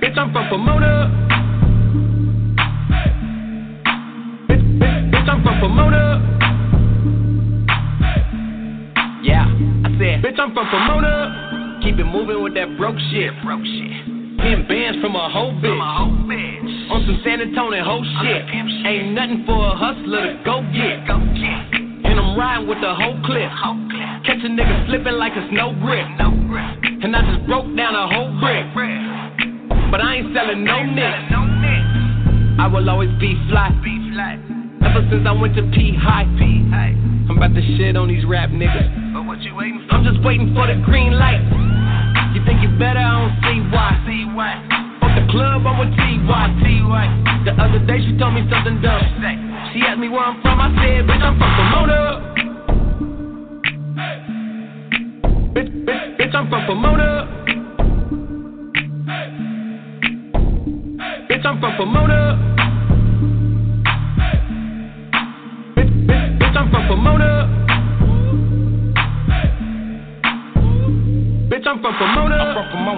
Bitch, 0.00 0.16
I'm 0.16 0.32
from 0.32 0.48
Pomona. 0.48 1.10
Bitch, 4.48 4.64
bitch, 4.80 5.10
bitch, 5.12 5.28
I'm 5.28 5.42
from 5.42 5.60
Pomona. 5.60 6.02
Yeah, 9.22 9.44
I 9.44 9.98
said, 9.98 10.22
Bitch, 10.24 10.38
I'm 10.38 10.54
from 10.54 10.66
Pomona. 10.70 11.80
keep 11.82 11.98
it 11.98 12.04
moving 12.04 12.42
with 12.42 12.54
that 12.54 12.78
broke 12.78 12.98
shit. 13.10 13.32
Broke 13.44 13.64
shit. 13.64 14.38
Getting 14.38 14.66
bands 14.66 14.98
from 15.02 15.14
a 15.14 15.28
whole 15.28 15.52
bitch. 15.52 16.51
On 16.92 17.00
some 17.08 17.24
San 17.24 17.40
Antonio 17.40 17.80
whole 17.82 18.04
shit. 18.20 18.44
Ain't 18.52 19.16
nothing 19.16 19.48
for 19.48 19.56
a 19.56 19.74
hustler 19.74 20.28
to 20.28 20.44
go 20.44 20.60
get. 20.76 21.08
And 21.08 22.20
I'm 22.20 22.36
riding 22.36 22.68
with 22.68 22.84
the 22.84 22.92
whole 22.92 23.16
clip. 23.24 23.48
Catch 24.28 24.44
a 24.44 24.50
nigga 24.52 24.86
slipping 24.92 25.16
like 25.16 25.32
a 25.32 25.48
snow 25.48 25.72
brick. 25.80 26.04
And 27.00 27.16
I 27.16 27.24
just 27.24 27.48
broke 27.48 27.64
down 27.72 27.96
a 27.96 28.12
whole 28.12 28.28
brick. 28.36 28.68
But 29.88 30.04
I 30.04 30.20
ain't 30.20 30.36
selling 30.36 30.68
no 30.68 30.84
nicks. 30.84 31.32
I 32.60 32.68
will 32.68 32.84
always 32.90 33.10
be 33.16 33.40
fly. 33.48 33.72
Ever 34.84 35.08
since 35.08 35.24
I 35.24 35.32
went 35.32 35.56
to 35.56 35.62
P 35.72 35.96
High. 35.96 36.28
I'm 36.28 37.40
about 37.40 37.54
to 37.56 37.62
shit 37.78 37.96
on 37.96 38.08
these 38.08 38.26
rap 38.26 38.50
niggas. 38.50 39.14
But 39.14 39.24
what 39.24 39.40
you 39.40 39.54
waiting 39.54 39.80
for? 39.88 39.96
I'm 39.96 40.04
just 40.04 40.20
waiting 40.22 40.52
for 40.52 40.66
the 40.66 40.76
green 40.84 41.16
light. 41.16 41.40
You 42.36 42.44
think 42.44 42.60
you 42.60 42.68
better? 42.76 43.00
I 43.00 43.16
don't 43.16 43.32
see 43.40 43.60
why. 43.72 43.96
See 44.04 44.28
what? 44.36 44.71
Club, 45.32 45.66
I'm 45.66 45.78
with 45.80 45.96
T.Y. 45.96 46.60
See? 46.60 46.82
The 47.46 47.52
other 47.56 47.78
day 47.86 48.04
she 48.04 48.12
told 48.18 48.34
me 48.34 48.44
something 48.52 48.82
dumb. 48.82 49.00
She 49.72 49.80
asked 49.80 49.98
me 49.98 50.10
where 50.10 50.20
I'm 50.20 50.42
from, 50.42 50.60
I 50.60 50.68
said, 50.76 51.06
bitch, 51.08 51.22
I'm 51.22 51.38
from 51.38 51.50
Pomona. 51.56 52.34
Bitch, 55.54 55.72
bitch, 55.86 56.16
bitch, 56.18 56.34
I'm 56.34 56.50
from 56.50 56.66
Pomona. 56.66 57.26
Bitch, 61.30 61.46
I'm 61.46 61.60
from 61.60 61.76
Pomona. 61.78 62.61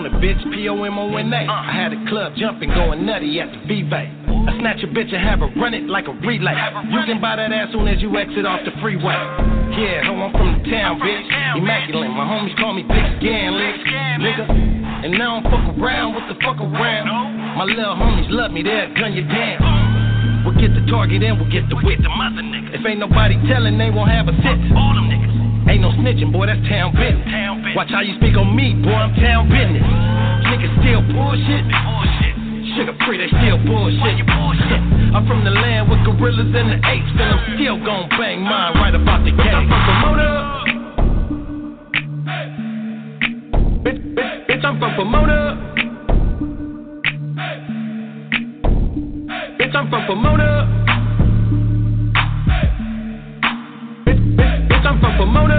From 0.04 0.20
Pomona, 0.20 0.20
bitch. 0.20 0.52
P 0.52 0.68
O 0.68 0.84
M 0.84 0.98
O 0.98 1.16
N 1.16 1.32
A. 1.32 1.46
I 1.48 1.72
had 1.72 1.92
a 1.92 2.00
club 2.08 2.34
jumping, 2.36 2.68
going 2.70 3.06
nutty 3.06 3.40
at 3.40 3.50
the 3.52 3.58
V-Bay. 3.66 4.12
I 4.28 4.58
snatch 4.60 4.82
a 4.84 4.88
bitch 4.88 5.12
and 5.14 5.22
have 5.24 5.40
her 5.40 5.48
run 5.56 5.72
it 5.72 5.88
like 5.88 6.06
a 6.08 6.12
relay. 6.12 6.52
You 6.92 7.00
can 7.06 7.20
buy 7.20 7.36
that 7.36 7.52
ass 7.52 7.72
soon 7.72 7.88
as 7.88 8.00
you 8.02 8.16
exit 8.16 8.44
off 8.44 8.60
the 8.64 8.72
freeway. 8.80 9.16
Yeah, 9.74 10.04
ho, 10.04 10.12
I'm 10.20 10.32
from 10.32 10.60
the 10.60 10.70
town, 10.70 11.00
bitch. 11.00 11.24
Immaculate. 11.56 12.10
My 12.10 12.28
homies 12.28 12.56
call 12.60 12.74
me 12.74 12.82
Big 12.82 13.04
Scan, 13.18 13.56
nigga. 14.20 14.44
And 15.04 15.12
now 15.16 15.36
I'm 15.36 15.44
fuck 15.44 15.76
around, 15.76 16.14
what 16.14 16.28
the 16.28 16.36
fuck 16.44 16.60
around? 16.60 17.08
My 17.56 17.64
little 17.64 17.96
homies 17.96 18.28
love 18.30 18.52
me, 18.52 18.62
they'll 18.62 18.92
gun 18.94 19.12
you 19.12 19.24
down. 19.24 20.44
We'll 20.44 20.60
get 20.60 20.74
the 20.74 20.84
target 20.90 21.22
and 21.22 21.40
we'll 21.40 21.50
get 21.50 21.68
the. 21.68 21.76
The 21.76 22.42
niggas. 22.42 22.80
If 22.80 22.86
ain't 22.86 23.00
nobody 23.00 23.36
telling, 23.48 23.78
they 23.78 23.90
won't 23.90 24.10
have 24.10 24.28
a 24.28 24.32
sit. 24.32 24.58
All 24.76 24.94
them 24.94 25.08
niggas. 25.08 25.43
Ain't 25.66 25.80
no 25.80 25.90
snitching, 25.96 26.30
boy, 26.32 26.46
that's 26.46 26.60
town 26.68 26.92
business. 26.92 27.24
Watch 27.74 27.90
how 27.90 28.00
you 28.00 28.14
speak 28.16 28.36
on 28.36 28.54
me, 28.54 28.74
boy, 28.84 28.92
I'm 28.92 29.14
town 29.16 29.48
business. 29.48 29.82
Niggas 29.82 30.72
still 30.84 31.02
bullshit. 31.12 31.64
Sugar 32.76 32.96
free, 33.06 33.18
they 33.18 33.28
still 33.28 33.58
bullshit. 33.64 34.26
I'm 35.14 35.26
from 35.26 35.44
the 35.44 35.50
land 35.50 35.88
with 35.88 36.04
gorillas 36.04 36.52
and 36.54 36.70
the 36.72 36.78
apes, 36.88 37.10
and 37.12 37.22
I'm 37.22 37.56
still 37.56 37.78
gon' 37.84 38.08
bang 38.10 38.42
mine 38.42 38.74
right 38.74 38.94
about 38.94 39.24
the 39.24 39.30
gate. 39.30 39.54
I'm 39.54 39.68
from 39.68 39.80
Pomona. 39.88 40.28
Bitch, 43.84 44.00
bitch, 44.14 44.46
bitch, 44.48 44.64
I'm 44.64 44.78
from 44.78 44.94
Pomona. 44.96 45.38
Bitch, 49.58 49.74
I'm 49.74 49.88
from 49.88 50.06
Pomona. 50.06 50.50
Bitch, 54.04 54.20
bitch, 54.36 54.68
bitch, 54.68 54.84
I'm 54.86 55.00
from 55.00 55.16
Pomona. 55.16 55.53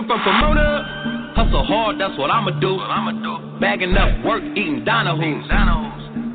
I'm 0.00 0.08
from 0.08 0.24
Pomona. 0.24 1.36
Hustle 1.36 1.60
hard, 1.60 2.00
that's 2.00 2.16
what 2.16 2.30
I'ma 2.32 2.56
do. 2.56 2.80
I'ma 2.80 3.20
do. 3.20 3.60
Bagging 3.60 3.92
up 4.00 4.24
work, 4.24 4.40
eating 4.56 4.80
Donahue's. 4.80 5.44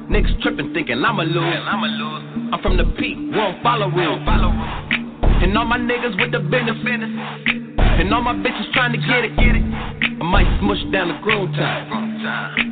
Niggas 0.06 0.38
tripping, 0.44 0.72
thinking 0.72 1.02
I'ma 1.02 1.24
lose. 1.24 1.66
I'ma 1.66 1.90
lose. 1.90 2.54
I'm 2.54 2.62
from 2.62 2.78
the 2.78 2.86
peak, 2.94 3.18
won't 3.34 3.64
follow 3.66 3.90
rules. 3.90 4.22
And 4.22 5.58
all 5.58 5.66
my 5.66 5.82
niggas 5.82 6.14
with 6.22 6.30
the 6.30 6.46
business. 6.46 6.78
And 6.78 8.14
all 8.14 8.22
my 8.22 8.38
bitches 8.38 8.72
trying 8.74 8.94
to 8.94 9.02
get 9.02 9.26
it. 9.26 9.34
Get 9.34 9.58
it. 9.58 9.66
I 9.66 10.24
might 10.30 10.46
smush 10.62 10.86
down 10.94 11.10
the 11.10 11.18
groom 11.26 11.52
time. 11.54 11.90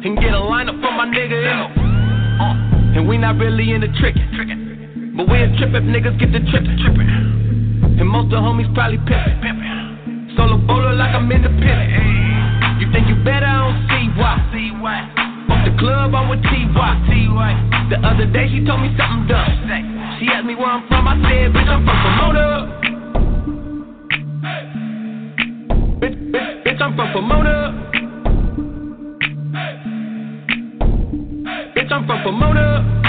And 0.05 0.13
get 0.21 0.29
a 0.29 0.45
lineup 0.45 0.77
for 0.77 0.93
my 0.93 1.09
nigga 1.09 1.41
in 1.41 1.57
it. 1.57 1.73
Uh. 2.37 2.99
And 3.01 3.09
we 3.09 3.17
not 3.17 3.41
really 3.41 3.73
in 3.73 3.81
into 3.81 3.97
tricking. 3.97 5.17
But 5.17 5.25
we'll 5.25 5.57
trip 5.57 5.73
if 5.73 5.83
niggas 5.89 6.19
get 6.21 6.31
the 6.31 6.39
trippin'. 6.45 7.97
And 7.97 8.07
most 8.07 8.25
of 8.25 8.29
the 8.29 8.37
homies 8.37 8.71
probably 8.75 8.99
pimpin'. 8.99 9.72
Solo 10.35 10.57
bolo 10.57 10.93
like 10.93 11.13
I'm 11.13 11.31
independent. 11.31 12.81
You 12.81 12.91
think 12.91 13.07
you 13.07 13.15
better? 13.23 13.45
I 13.45 13.69
don't 13.69 13.87
see 13.87 14.09
why. 14.19 14.37
Fuck 15.47 15.65
the 15.65 15.71
club, 15.77 16.15
I'm 16.15 16.29
with 16.29 16.41
T.Y. 16.43 16.93
The 17.89 17.97
other 18.07 18.25
day 18.25 18.47
she 18.49 18.65
told 18.65 18.81
me 18.81 18.95
something 18.97 19.27
dumb. 19.27 19.45
She 20.19 20.27
asked 20.27 20.45
me 20.45 20.55
where 20.55 20.67
I'm 20.67 20.87
from, 20.87 21.07
I 21.07 21.15
said, 21.21 21.53
bitch, 21.53 21.67
I'm 21.67 21.85
from 21.85 21.97
Pomona. 22.03 22.45
Bitch, 26.01 26.17
bitch, 26.31 26.63
bitch, 26.65 26.81
I'm 26.81 26.95
from 26.95 27.11
Pomona. 27.13 27.55
Bitch, 31.75 31.91
I'm 31.91 32.05
from 32.07 32.23
Pomona. 32.23 33.02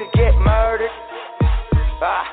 Could 0.00 0.12
get 0.16 0.32
murdered. 0.40 0.88
Ah. 2.00 2.24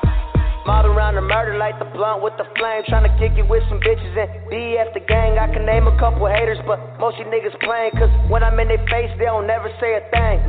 Mob 0.64 0.88
around 0.88 1.16
the 1.16 1.24
murder, 1.24 1.60
light 1.60 1.76
the 1.76 1.84
blunt 1.92 2.24
with 2.24 2.32
the 2.40 2.48
flame. 2.56 2.80
Tryna 2.88 3.12
kick 3.20 3.36
it 3.36 3.44
with 3.44 3.60
some 3.68 3.76
bitches 3.80 4.16
and 4.16 4.28
BF 4.48 4.96
the 4.96 5.04
gang. 5.04 5.36
I 5.36 5.52
can 5.52 5.68
name 5.68 5.84
a 5.84 5.92
couple 6.00 6.24
haters, 6.28 6.56
but 6.64 6.80
most 6.96 7.20
you 7.20 7.28
niggas 7.28 7.52
playing. 7.60 7.92
Cause 7.92 8.08
when 8.32 8.42
I'm 8.42 8.56
in 8.60 8.68
their 8.68 8.80
face, 8.88 9.12
they 9.20 9.28
don't 9.28 9.46
never 9.46 9.68
say 9.80 10.00
a 10.00 10.02
thing. 10.08 10.40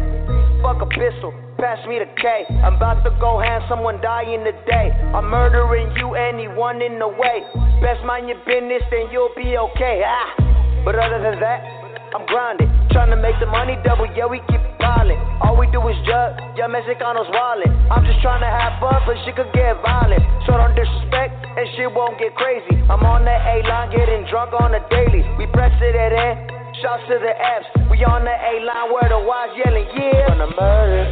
Fuck 0.63 0.79
a 0.79 0.88
pistol, 0.88 1.36
pass 1.60 1.79
me 1.88 1.99
the 1.99 2.08
K. 2.19 2.47
I'm 2.63 2.79
about 2.79 3.03
to 3.03 3.12
go 3.19 3.39
hand 3.39 3.63
someone 3.67 3.99
dying 3.99 4.43
today. 4.43 4.91
I'm 5.12 5.27
murdering 5.27 5.91
you, 5.99 6.15
anyone 6.15 6.82
in 6.82 6.99
the 6.99 7.08
way. 7.08 7.43
Best 7.84 8.03
mind 8.08 8.32
your 8.32 8.39
business, 8.47 8.84
then 8.91 9.12
you'll 9.12 9.36
be 9.36 9.60
okay. 9.60 10.03
Ah. 10.08 10.84
But 10.84 10.95
other 10.95 11.19
than 11.19 11.39
that, 11.43 11.78
I'm 12.13 12.26
grinding. 12.26 12.69
Tryna 12.89 13.22
make 13.22 13.38
the 13.39 13.45
money 13.45 13.78
double, 13.86 14.10
yeah, 14.17 14.26
we 14.26 14.41
keep 14.50 14.62
piling. 14.82 15.22
All 15.45 15.54
we 15.54 15.69
do 15.69 15.78
is 15.86 15.98
jug, 16.10 16.41
yeah, 16.58 16.65
Mexicanos 16.65 17.30
wildin'. 17.30 17.69
I'm 17.93 18.02
just 18.02 18.17
tryna 18.26 18.50
have 18.50 18.82
fun, 18.82 18.98
but 19.06 19.17
shit 19.26 19.38
could 19.38 19.54
get 19.54 19.78
violent. 19.86 20.26
So 20.50 20.58
don't 20.58 20.74
disrespect, 20.74 21.38
and 21.38 21.65
shit 21.78 21.93
won't 21.93 22.17
get 22.17 22.34
crazy. 22.34 22.82
I'm 22.89 23.06
on 23.06 23.26
the 23.26 23.38
A 23.38 23.62
line, 23.69 23.93
getting 23.93 24.26
drunk 24.26 24.58
on 24.58 24.74
the 24.74 24.82
daily. 24.89 25.22
We 25.38 25.45
press 25.54 25.74
it 25.78 25.93
at 25.93 26.10
in, 26.10 26.34
shouts 26.82 27.06
to 27.13 27.22
the 27.22 27.34
F's. 27.38 27.69
We 27.93 28.02
on 28.10 28.26
the 28.26 28.34
A 28.34 28.54
line 28.65 28.89
where 28.89 29.10
the 29.10 29.22
Y's 29.22 29.54
yelling, 29.54 29.88
yeah. 29.93 30.34
From 30.34 30.41
the 30.41 30.52
murder, 30.58 31.06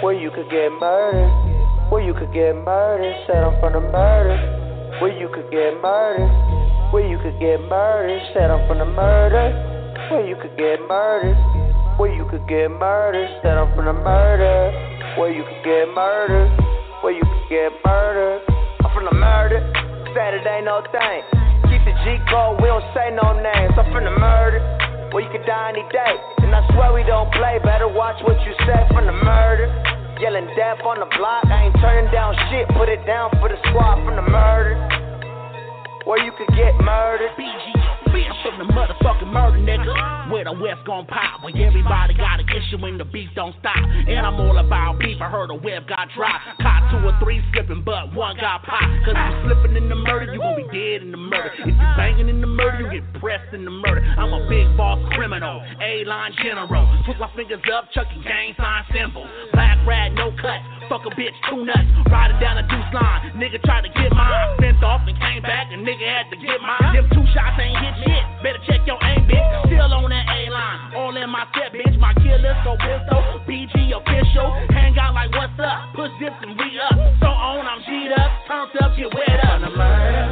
where 0.00 0.16
you 0.16 0.32
could 0.32 0.48
get 0.48 0.72
murdered. 0.80 1.28
Where 1.92 2.00
you 2.00 2.14
could 2.14 2.32
get 2.32 2.54
murdered, 2.54 3.12
said 3.26 3.42
I'm 3.42 3.58
from 3.60 3.74
the 3.74 3.82
murder. 3.82 4.38
Where 5.02 5.10
you 5.10 5.28
could 5.28 5.50
get 5.50 5.74
murdered. 5.82 6.30
Where 6.94 7.04
you 7.04 7.18
could 7.18 7.38
get 7.42 7.60
murdered, 7.66 8.22
said 8.32 8.48
I'm 8.48 8.62
from 8.66 8.78
the 8.78 8.86
murder. 8.86 9.69
Where 10.10 10.26
you 10.26 10.36
could 10.36 10.56
get 10.56 10.78
murdered. 10.86 11.38
Where 11.98 12.12
you 12.14 12.26
could 12.30 12.46
get 12.46 12.70
murdered. 12.70 13.28
Said 13.42 13.58
I'm 13.58 13.74
from 13.74 13.86
the 13.86 13.94
murder. 13.94 14.70
Where 15.18 15.30
you 15.30 15.42
could 15.42 15.62
get 15.66 15.90
murdered. 15.94 16.50
Where 17.02 17.14
you 17.14 17.22
could 17.22 17.46
get 17.50 17.70
murdered. 17.84 18.42
I'm 18.82 18.90
from 18.94 19.04
the 19.06 19.14
murder. 19.14 19.60
Saturday, 20.14 20.62
no 20.62 20.82
thing. 20.90 21.22
Keep 21.70 21.82
the 21.86 21.94
G 22.02 22.18
code, 22.30 22.58
we 22.58 22.66
don't 22.66 22.82
say 22.94 23.14
no 23.14 23.34
names. 23.38 23.74
I'm 23.78 23.86
from 23.94 24.02
the 24.02 24.14
murder. 24.14 24.58
Where 25.14 25.22
you 25.22 25.30
could 25.30 25.46
die 25.46 25.74
any 25.74 25.86
day. 25.90 26.14
And 26.42 26.54
I 26.54 26.66
swear 26.74 26.94
we 26.94 27.02
don't 27.02 27.30
play. 27.34 27.58
Better 27.62 27.86
watch 27.86 28.18
what 28.22 28.38
you 28.46 28.54
say 28.66 28.80
from 28.94 29.06
the 29.06 29.14
murder. 29.14 29.70
Yelling 30.18 30.50
death 30.58 30.82
on 30.84 31.00
the 31.00 31.08
block. 31.18 31.46
I 31.46 31.70
ain't 31.70 31.76
turning 31.78 32.10
down 32.12 32.34
shit. 32.50 32.66
Put 32.76 32.90
it 32.90 33.06
down 33.06 33.30
for 33.38 33.48
the 33.48 33.58
squad 33.70 34.02
the 40.50 40.58
West 40.58 40.82
gon' 40.84 41.06
pop, 41.06 41.44
when 41.44 41.56
everybody 41.56 42.14
got 42.14 42.40
an 42.40 42.46
issue 42.50 42.82
when 42.82 42.98
the 42.98 43.04
beef 43.04 43.30
don't 43.34 43.54
stop. 43.60 43.78
And 43.78 44.18
I'm 44.18 44.34
all 44.34 44.58
about 44.58 44.98
beef, 44.98 45.22
I 45.22 45.30
heard 45.30 45.50
a 45.50 45.54
web 45.54 45.86
got 45.86 46.08
dropped. 46.16 46.42
Caught 46.60 46.90
two 46.90 47.06
or 47.06 47.14
three 47.22 47.40
slipping, 47.54 47.82
but 47.84 48.12
one 48.14 48.36
got 48.36 48.62
popped. 48.64 48.90
Cause 49.06 49.14
if 49.14 49.26
you 49.30 49.36
slipping 49.46 49.76
in 49.76 49.88
the 49.88 49.94
murder, 49.94 50.32
you 50.34 50.40
gon' 50.40 50.56
be 50.56 50.66
dead 50.74 51.02
in 51.06 51.10
the 51.12 51.22
murder. 51.22 51.54
If 51.58 51.66
you 51.66 51.74
banging 51.96 52.28
in 52.28 52.40
the 52.40 52.50
murder, 52.50 52.82
you 52.82 53.00
get 53.00 53.06
pressed 53.20 53.54
in 53.54 53.64
the 53.64 53.70
murder. 53.70 54.02
I'm 54.18 54.32
a 54.32 54.48
big 54.48 54.76
boss 54.76 54.98
criminal. 55.14 55.62
A 55.80 56.04
line 56.04 56.32
general. 56.42 56.66
Put 57.06 57.18
my 57.18 57.30
fingers 57.36 57.62
up, 57.72 57.86
chucking 57.94 58.22
gang 58.22 58.54
sign 58.58 58.84
symbol. 58.92 59.26
Black 59.52 59.78
rat, 59.86 60.12
no 60.14 60.34
cut. 60.40 60.79
Fuck 60.90 61.06
a 61.06 61.14
bitch, 61.14 61.38
two 61.46 61.62
nuts. 61.62 61.86
Riding 62.10 62.42
down 62.42 62.58
a 62.58 62.66
deuce 62.66 62.90
line. 62.90 63.30
Nigga 63.38 63.62
tried 63.62 63.86
to 63.86 63.90
get 63.94 64.10
mine. 64.10 64.58
Sent 64.58 64.82
off 64.82 65.06
and 65.06 65.14
came 65.22 65.38
back, 65.38 65.70
and 65.70 65.86
nigga 65.86 66.02
had 66.02 66.26
to 66.34 66.36
get 66.36 66.58
mine. 66.58 66.98
Them 66.98 67.06
two 67.14 67.22
shots 67.30 67.54
ain't 67.62 67.78
hit 67.78 67.94
shit. 68.02 68.22
Better 68.42 68.58
check 68.66 68.82
your 68.90 68.98
aim, 68.98 69.22
bitch. 69.30 69.70
Still 69.70 69.86
on 69.86 70.10
that 70.10 70.26
A 70.26 70.50
line. 70.50 70.98
All 70.98 71.14
in 71.14 71.30
my 71.30 71.46
set, 71.54 71.70
bitch. 71.70 71.94
My 72.02 72.10
killer, 72.18 72.58
so 72.66 72.74
pistol. 72.74 73.22
BG 73.46 73.94
official. 73.94 74.50
Hang 74.74 74.98
out 74.98 75.14
like 75.14 75.30
what's 75.30 75.54
up. 75.62 75.94
Push 75.94 76.10
this 76.18 76.34
and 76.42 76.58
we 76.58 76.74
up. 76.82 76.98
So 77.22 77.30
on, 77.30 77.70
I'm 77.70 77.86
G'd 77.86 78.10
up. 78.10 78.30
Turned 78.50 78.74
up, 78.82 78.90
get 78.98 79.14
wet 79.14 79.46
up. 79.46 79.62
From 79.62 79.70
the 79.70 79.78
murder. 79.78 80.26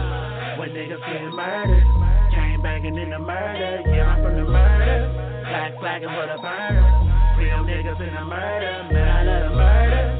When 0.58 0.74
niggas 0.74 1.02
get 1.06 1.22
murdered. 1.38 1.86
Came 2.34 2.58
banging 2.66 2.98
in 2.98 3.14
the 3.14 3.22
murder. 3.22 3.86
Yeah, 3.94 4.10
I'm 4.10 4.26
from 4.26 4.34
the 4.34 4.42
murder. 4.50 5.06
Black 5.46 5.78
flagging 5.78 6.10
for 6.10 6.26
the 6.26 6.42
burner. 6.42 6.82
Real 7.38 7.62
niggas 7.62 8.02
in 8.02 8.10
the 8.10 8.24
murder. 8.26 8.90
Man, 8.90 9.06
I 9.06 9.22
love 9.22 9.42
the 9.46 9.54
murder. 9.54 10.17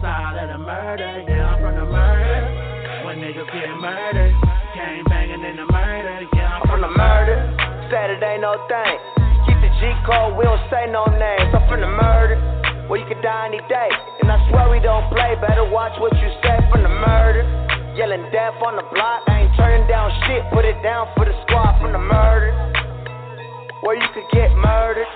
Side 0.00 0.36
of 0.40 0.48
the 0.48 0.58
murder. 0.58 1.24
Yeah, 1.28 1.54
I'm 1.54 1.60
from 1.60 1.76
the 1.76 1.84
murder. 1.84 2.40
When 3.04 3.20
niggas 3.20 3.48
get 3.52 3.68
murdered. 3.76 4.32
Came 4.74 5.04
banging 5.04 5.44
in 5.44 5.56
the 5.60 5.68
murder. 5.68 6.24
Yeah, 6.34 6.56
I'm 6.56 6.64
from 6.68 6.80
the 6.80 6.92
murder. 6.92 7.36
Saturday, 7.92 8.40
no 8.40 8.56
thing. 8.66 8.96
Keep 9.44 9.58
the 9.60 9.70
G 9.78 9.92
code, 10.08 10.36
we 10.36 10.44
don't 10.44 10.60
say 10.72 10.88
no 10.88 11.04
names. 11.04 11.52
I'm 11.52 11.64
from 11.68 11.80
the 11.84 11.92
murder. 11.92 12.40
Well, 12.88 12.98
you 12.98 13.06
could 13.06 13.22
die 13.22 13.46
any 13.46 13.60
day. 13.68 13.90
And 14.24 14.32
I 14.32 14.40
swear 14.48 14.68
we 14.72 14.80
don't 14.80 15.06
play. 15.12 15.36
Better 15.38 15.68
watch 15.68 15.94
what 16.00 16.16
you 16.16 16.28
say 16.42 16.58
from 16.72 16.82
the 16.82 16.90
murder. 16.90 17.44
Yelling 17.94 18.24
death 18.32 18.56
on 18.64 18.76
the 18.76 18.86
block. 18.90 19.22
I 19.28 19.46
ain't 19.46 19.54
turning 19.56 19.86
down 19.86 20.10
shit. 20.26 20.42
Put 20.52 20.64
it 20.64 20.80
down 20.82 21.12
for 21.14 21.24
the 21.28 21.36
squad 21.46 21.78
from 21.80 21.92
the 21.92 22.02
murder. 22.02 22.50
Where 23.84 23.96
you 23.96 24.08
could 24.14 24.28
get 24.32 24.50
murdered. 24.56 25.06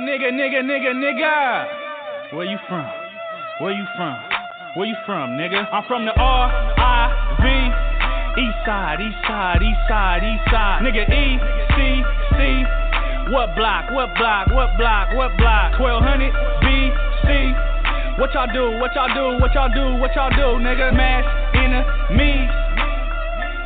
Nigga, 0.00 0.32
nigga, 0.32 0.64
nigga, 0.64 0.64
nigga, 0.64 0.92
nigga. 0.96 2.32
Where 2.32 2.46
you 2.48 2.56
from? 2.68 2.88
Where 3.60 3.72
you 3.72 3.84
from? 3.96 4.16
Where 4.74 4.86
you 4.86 4.96
from, 5.04 5.36
nigga? 5.36 5.68
I'm 5.70 5.84
from 5.84 6.06
the 6.06 6.12
R 6.16 6.48
I 6.80 7.12
V 7.36 7.44
East 8.40 8.64
side, 8.64 8.96
east 9.04 9.20
side, 9.28 9.60
east 9.60 9.76
side, 9.92 10.24
east 10.24 10.40
side. 10.48 10.80
Nigga, 10.80 11.04
E 11.04 11.36
C 11.76 12.00
C. 12.32 12.64
What 13.28 13.52
block? 13.52 13.92
What 13.92 14.16
block? 14.16 14.48
What 14.48 14.72
block? 14.80 15.12
What 15.12 15.36
block? 15.36 15.76
1200 15.76 16.32
B 16.64 16.88
C. 17.28 17.52
What 18.16 18.32
y'all 18.32 18.48
do? 18.48 18.80
What 18.80 18.96
y'all 18.96 19.12
do? 19.12 19.36
What 19.36 19.52
y'all 19.52 19.68
do? 19.68 20.00
What 20.00 20.16
y'all 20.16 20.32
do, 20.32 20.64
nigga? 20.64 20.96
Mass 20.96 21.28
enemies. 21.52 22.39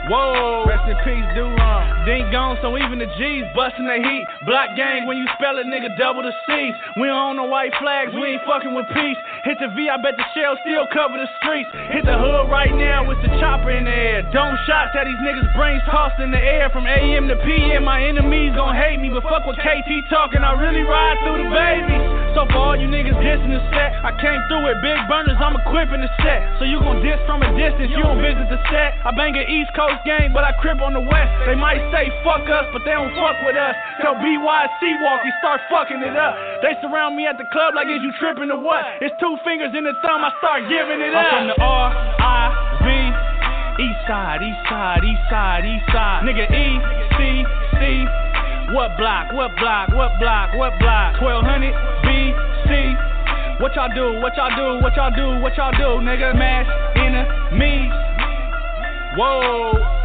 Whoa, 0.08 0.68
rest 0.68 0.84
in 0.84 0.96
peace, 1.00 1.24
Dulon. 1.32 1.56
Uh-huh. 1.56 2.04
Dink 2.04 2.28
gone, 2.28 2.60
so 2.60 2.76
even 2.76 3.00
the 3.00 3.08
G's 3.16 3.48
busting 3.56 3.88
the 3.88 3.96
heat. 3.96 4.24
Block 4.44 4.76
gang, 4.76 5.08
when 5.08 5.16
you 5.16 5.24
spell 5.40 5.56
it, 5.56 5.64
nigga, 5.64 5.96
double 5.96 6.20
the 6.20 6.32
C's. 6.44 6.76
We 7.00 7.08
on 7.08 7.40
the 7.40 7.48
white 7.48 7.72
flags, 7.80 8.12
we 8.12 8.36
ain't 8.36 8.44
fucking 8.44 8.76
with 8.76 8.84
peace. 8.92 9.16
Hit 9.48 9.56
the 9.64 9.72
V, 9.72 9.88
I 9.88 9.96
bet 9.96 10.20
the 10.20 10.26
shell 10.36 10.60
still 10.60 10.84
cover 10.92 11.16
the 11.16 11.28
streets. 11.40 11.72
Hit 11.88 12.04
the 12.04 12.20
hood 12.20 12.52
right 12.52 12.74
now 12.76 13.08
with 13.08 13.16
the 13.24 13.32
chopper 13.40 13.72
in 13.72 13.88
the 13.88 13.96
air. 13.96 14.20
Don't 14.28 14.60
shots 14.68 14.92
at 14.92 15.08
these 15.08 15.20
niggas' 15.24 15.48
brains 15.56 15.80
tossed 15.88 16.20
in 16.20 16.30
the 16.30 16.40
air 16.40 16.68
from 16.68 16.84
AM 16.84 17.24
to 17.32 17.36
PM. 17.40 17.88
My 17.88 18.04
enemies 18.04 18.52
gon' 18.52 18.76
hate 18.76 19.00
me, 19.00 19.08
but 19.08 19.24
fuck 19.24 19.48
with 19.48 19.56
KT 19.56 19.88
talking. 20.12 20.44
I 20.44 20.52
really 20.52 20.84
ride 20.84 21.16
through 21.24 21.40
the 21.40 21.48
babies. 21.48 22.23
So 22.34 22.42
for 22.50 22.74
all 22.74 22.74
you 22.74 22.90
niggas 22.90 23.14
dissing 23.22 23.54
the 23.54 23.62
set, 23.70 23.94
I 24.02 24.10
came 24.18 24.42
through 24.50 24.66
with 24.66 24.82
big 24.82 24.98
burners, 25.06 25.38
I'm 25.38 25.54
equipping 25.54 26.02
the 26.02 26.10
set. 26.18 26.42
So 26.58 26.66
you 26.66 26.82
gon' 26.82 26.98
diss 26.98 27.22
from 27.30 27.46
a 27.46 27.50
distance, 27.54 27.94
you 27.94 28.02
don't 28.02 28.18
visit 28.18 28.50
the 28.50 28.58
set. 28.74 28.98
I 29.06 29.14
bang 29.14 29.38
an 29.38 29.46
East 29.46 29.70
Coast 29.78 30.02
gang, 30.02 30.34
but 30.34 30.42
I 30.42 30.50
crib 30.58 30.82
on 30.82 30.98
the 30.98 31.04
West. 31.06 31.30
They 31.46 31.54
might 31.54 31.78
say 31.94 32.10
fuck 32.26 32.42
us, 32.50 32.66
but 32.74 32.82
they 32.82 32.90
don't 32.90 33.14
fuck 33.14 33.38
with 33.46 33.54
us. 33.54 33.78
Tell 34.02 34.18
BYC 34.18 34.82
walk, 34.98 35.22
he 35.22 35.30
start 35.38 35.62
fucking 35.70 36.02
it 36.02 36.18
up. 36.18 36.34
They 36.58 36.74
surround 36.82 37.14
me 37.14 37.30
at 37.30 37.38
the 37.38 37.46
club 37.54 37.78
like 37.78 37.86
is 37.86 38.02
you 38.02 38.10
tripping 38.18 38.50
or 38.50 38.58
what? 38.58 38.82
It's 38.98 39.14
two 39.22 39.38
fingers 39.46 39.70
in 39.70 39.86
the 39.86 39.94
thumb, 40.02 40.26
I 40.26 40.34
start 40.42 40.66
giving 40.66 40.98
it 41.06 41.14
up. 41.14 41.22
I'm 41.22 41.30
from 41.38 41.46
the 41.54 41.58
R 41.62 41.86
I 42.18 42.44
V. 42.82 42.86
East 43.78 44.02
side, 44.10 44.42
east 44.42 44.62
side, 44.66 45.02
east 45.06 45.24
side, 45.30 45.62
east 45.62 45.86
side. 45.94 46.26
Nigga 46.26 46.50
E 46.50 46.66
C 47.14 47.46
C. 47.78 48.74
What 48.74 48.98
block? 48.98 49.30
What 49.30 49.54
block? 49.54 49.94
What 49.94 50.18
block? 50.18 50.50
What 50.58 50.74
block? 50.82 51.22
1200 51.22 51.93
C. 52.68 52.94
What 53.62 53.74
y'all 53.74 53.88
do? 53.94 54.20
What 54.20 54.36
y'all 54.36 54.50
do? 54.56 54.82
What 54.82 54.96
y'all 54.96 55.10
do? 55.14 55.40
What 55.40 55.56
y'all 55.56 55.72
do, 55.72 56.04
nigga? 56.04 56.34
Mass 56.36 56.66
enemies. 56.96 57.92
Whoa. 59.16 60.03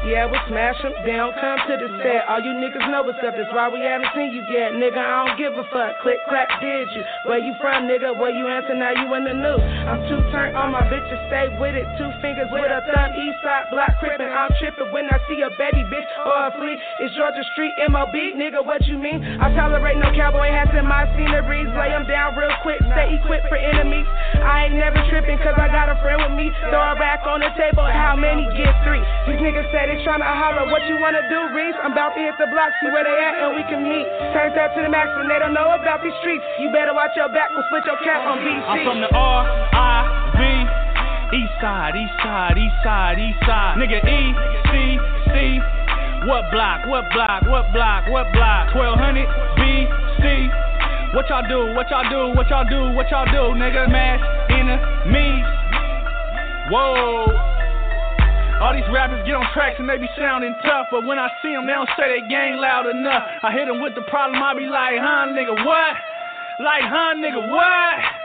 Yeah, 0.00 0.24
we 0.24 0.40
smash 0.48 0.80
them 0.80 0.96
down, 1.04 1.36
come 1.36 1.60
to 1.68 1.76
the 1.76 1.92
set. 2.00 2.24
All 2.24 2.40
you 2.40 2.56
niggas 2.56 2.88
know 2.88 3.04
what's 3.04 3.20
up, 3.20 3.36
that's 3.36 3.52
why 3.52 3.68
we 3.68 3.84
haven't 3.84 4.08
seen 4.16 4.32
you 4.32 4.40
yet. 4.48 4.72
Nigga, 4.72 4.96
I 4.96 5.28
don't 5.28 5.36
give 5.36 5.52
a 5.52 5.64
fuck. 5.68 6.00
Click, 6.00 6.16
clap, 6.24 6.48
did 6.64 6.88
you? 6.96 7.04
Where 7.28 7.36
you 7.36 7.52
from, 7.60 7.84
nigga? 7.84 8.16
Where 8.16 8.32
you 8.32 8.48
answer, 8.48 8.72
now 8.72 8.96
you 8.96 9.04
in 9.12 9.28
the 9.28 9.36
news. 9.36 9.60
I'm 9.60 10.00
too 10.08 10.24
turned 10.32 10.56
on 10.56 10.72
my 10.72 10.88
bitches, 10.88 11.20
stay 11.28 11.52
with 11.60 11.76
it. 11.76 11.84
Two 12.00 12.08
fingers 12.24 12.48
with 12.48 12.72
a 12.72 12.80
thumb, 12.88 13.12
east 13.12 13.44
side, 13.44 13.68
block 13.68 13.92
crippin'. 14.00 14.32
I'm 14.32 14.48
trippin' 14.56 14.88
when 14.88 15.04
I 15.12 15.20
see 15.28 15.44
a 15.44 15.52
baby 15.60 15.84
bitch 15.92 16.08
or 16.24 16.48
a 16.48 16.50
flea. 16.56 16.80
It's 17.04 17.12
Georgia 17.20 17.44
Street, 17.52 17.76
MOB, 17.92 18.16
nigga, 18.40 18.64
what 18.64 18.80
you 18.88 18.96
mean? 18.96 19.20
I 19.20 19.52
tolerate 19.52 20.00
no 20.00 20.08
cowboy 20.16 20.48
hats 20.48 20.72
in 20.72 20.88
my 20.88 21.04
sceneries. 21.12 21.68
Lay 21.76 21.92
them 21.92 22.08
down 22.08 22.40
real 22.40 22.56
quick, 22.64 22.80
stay 22.96 23.20
equipped 23.20 23.52
for 23.52 23.60
enemies. 23.60 24.08
I 24.40 24.64
ain't 24.64 24.80
never 24.80 24.96
trippin' 25.12 25.36
cause 25.44 25.60
I 25.60 25.68
got 25.68 25.92
a 25.92 26.00
friend 26.00 26.24
with 26.24 26.32
me. 26.40 26.48
Throw 26.72 26.80
a 26.80 26.96
rack 27.20 27.28
on 27.28 27.40
the 27.40 27.52
table, 27.56 27.84
how 27.84 28.16
many 28.16 28.48
get 28.56 28.72
three? 28.84 29.00
These 29.28 29.40
niggas 29.40 29.68
say 29.72 29.92
they 29.92 30.00
tryna 30.04 30.24
holler, 30.24 30.70
what 30.72 30.82
you 30.88 30.96
wanna 31.00 31.20
do, 31.28 31.54
Reese? 31.54 31.76
I'm 31.84 31.92
about 31.92 32.16
to 32.16 32.20
hit 32.20 32.34
the 32.38 32.46
block, 32.48 32.72
see 32.80 32.88
where 32.88 33.04
they 33.04 33.12
at, 33.12 33.36
and 33.44 33.56
we 33.56 33.62
can 33.68 33.84
meet. 33.84 34.06
Turned 34.32 34.56
up 34.56 34.74
to 34.74 34.80
the 34.82 34.88
max, 34.88 35.08
and 35.20 35.28
they 35.28 35.38
don't 35.38 35.54
know 35.54 35.70
about 35.76 36.02
these 36.02 36.16
streets. 36.20 36.44
You 36.60 36.72
better 36.72 36.94
watch 36.94 37.12
your 37.16 37.28
back, 37.28 37.50
we'll 37.52 37.64
split 37.68 37.84
your 37.84 38.00
cap 38.04 38.24
on 38.24 38.38
BC. 38.40 38.64
I'm 38.64 38.80
from 38.84 39.00
the 39.00 39.10
R 39.12 39.40
I 39.76 40.00
V. 40.32 40.40
East 41.36 41.54
side, 41.60 41.94
east 41.94 42.16
side, 42.24 42.56
east 42.58 42.78
side, 42.82 43.18
east 43.20 43.40
side. 43.46 43.78
Nigga 43.78 44.00
E 44.02 44.20
C 44.66 44.72
C. 45.30 45.60
What 46.26 46.50
block? 46.50 46.84
What 46.86 47.06
block? 47.12 47.46
What 47.46 47.72
block? 47.72 48.08
What 48.08 48.32
block? 48.32 48.74
1200 48.74 49.28
B 49.56 49.86
C. 50.18 50.50
What 51.14 51.28
y'all 51.28 51.46
do? 51.46 51.74
What 51.74 51.90
y'all 51.90 52.08
do? 52.08 52.34
What 52.36 52.48
y'all 52.50 52.66
do? 52.66 52.94
What 52.94 53.10
y'all 53.10 53.26
do, 53.26 53.54
nigga? 53.58 53.90
Mass 53.90 54.20
enemies. 54.50 55.59
Whoa. 56.70 57.26
All 58.62 58.72
these 58.74 58.86
rappers 58.92 59.26
get 59.26 59.34
on 59.34 59.46
tracks 59.52 59.76
and 59.78 59.88
they 59.88 59.98
be 59.98 60.08
sounding 60.16 60.54
tough, 60.62 60.86
but 60.90 61.04
when 61.04 61.18
I 61.18 61.28
see 61.42 61.50
them, 61.50 61.66
they 61.66 61.72
don't 61.72 61.88
say 61.96 62.20
they 62.20 62.28
gang 62.28 62.60
loud 62.60 62.86
enough. 62.86 63.24
I 63.42 63.50
hit 63.50 63.66
them 63.66 63.80
with 63.80 63.94
the 63.94 64.02
problem, 64.02 64.42
I 64.42 64.54
be 64.54 64.66
like, 64.68 65.00
huh, 65.00 65.32
nigga, 65.32 65.64
what? 65.64 65.96
Like, 66.60 66.84
huh, 66.84 67.16
nigga, 67.16 67.48
what? 67.48 68.19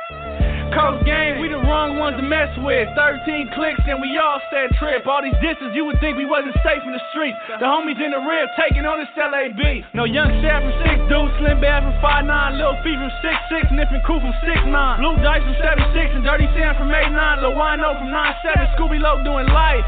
Coast 0.76 1.08
gang, 1.08 1.40
we 1.40 1.48
the 1.48 1.56
wrong 1.56 1.96
ones 1.96 2.20
to 2.20 2.26
mess 2.28 2.52
with. 2.60 2.92
13 3.00 3.48
clicks 3.56 3.80
and 3.88 3.96
we 4.04 4.12
all 4.20 4.44
said 4.52 4.76
trip. 4.76 5.08
All 5.08 5.24
these 5.24 5.40
disses, 5.40 5.72
you 5.72 5.88
would 5.88 5.96
think 6.04 6.20
we 6.20 6.28
wasn't 6.28 6.52
safe 6.68 6.84
in 6.84 6.92
the 6.92 7.00
streets. 7.16 7.40
The 7.48 7.64
homies 7.64 7.96
in 7.96 8.12
the 8.12 8.20
rib 8.20 8.52
taking 8.60 8.84
on 8.84 9.00
this 9.00 9.08
LAB. 9.16 9.88
No 9.96 10.04
young 10.04 10.28
Shad 10.44 10.68
from 10.68 10.76
6 10.84 11.08
dudes, 11.08 11.32
Slim 11.40 11.64
Bad 11.64 11.88
from 11.88 11.96
5'9, 12.04 12.60
Lil 12.60 12.76
Fee 12.84 13.00
from 13.00 13.08
six 13.24 13.40
6'6, 13.72 13.72
Nippin' 13.72 14.04
Crew 14.04 14.20
from 14.20 14.36
6'9, 14.44 15.00
Blue 15.00 15.16
Dice 15.24 15.48
from 15.48 15.56
7'6, 15.64 16.12
and 16.20 16.24
Dirty 16.28 16.52
Sam 16.60 16.76
from 16.76 16.92
8'9, 16.92 17.40
Lil 17.40 17.56
Wino 17.56 17.96
from 17.96 18.12
9'7, 18.12 18.76
Scooby 18.76 19.00
Low 19.00 19.24
doing 19.24 19.48
life. 19.48 19.88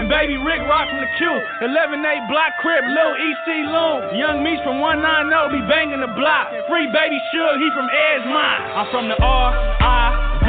And 0.00 0.08
baby 0.08 0.40
Rick 0.40 0.64
Rock 0.64 0.88
from 0.88 0.96
the 0.96 1.12
Q, 1.20 1.28
11 1.60 2.00
8 2.00 2.24
Block 2.32 2.56
Crib, 2.64 2.88
Lil 2.88 3.12
EC 3.20 3.68
Loon. 3.68 4.16
Young 4.16 4.40
Meech 4.40 4.64
from 4.64 4.80
190 4.80 5.28
be 5.52 5.60
banging 5.68 6.00
the 6.00 6.08
block. 6.16 6.48
Free 6.72 6.88
baby 6.88 7.20
Suge, 7.28 7.60
he 7.60 7.68
from 7.76 7.84
Edgemont. 7.84 8.80
I'm 8.80 8.88
from 8.88 9.12
the 9.12 9.18
R 9.20 9.52
I 9.52 10.40
V. 10.40 10.48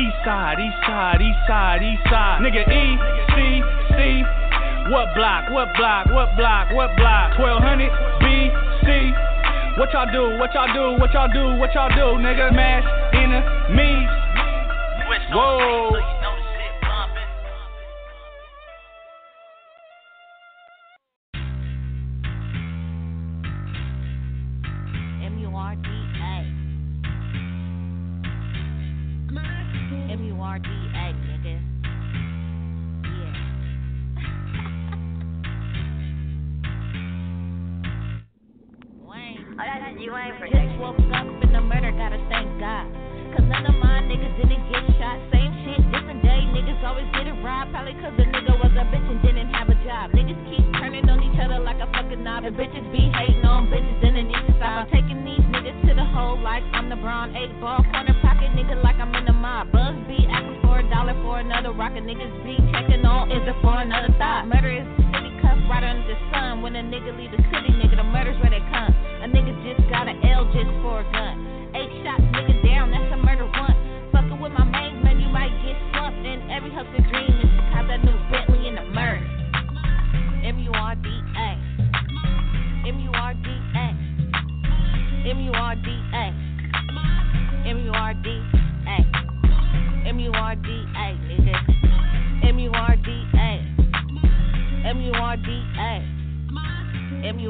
East 0.00 0.16
side, 0.24 0.56
east 0.56 0.80
side, 0.88 1.20
east 1.20 1.36
side, 1.44 1.84
east 1.84 2.00
side. 2.08 2.40
Nigga 2.40 2.64
E 2.64 2.96
C 3.36 3.60
C. 3.92 4.24
What 4.88 5.12
block? 5.12 5.52
What 5.52 5.76
block? 5.76 6.08
What 6.08 6.32
block? 6.40 6.72
What 6.72 6.96
block? 6.96 7.36
1200 7.36 7.60
BC. 8.24 8.88
What 9.76 9.92
y'all 9.92 10.08
do? 10.08 10.40
What 10.40 10.56
y'all 10.56 10.72
do? 10.72 10.96
What 10.96 11.12
y'all 11.12 11.28
do? 11.28 11.60
What 11.60 11.76
y'all 11.76 11.92
do, 11.92 12.16
nigga? 12.24 12.56
Mash 12.56 12.88
enemies. 13.12 14.08
Whoa. 15.28 16.15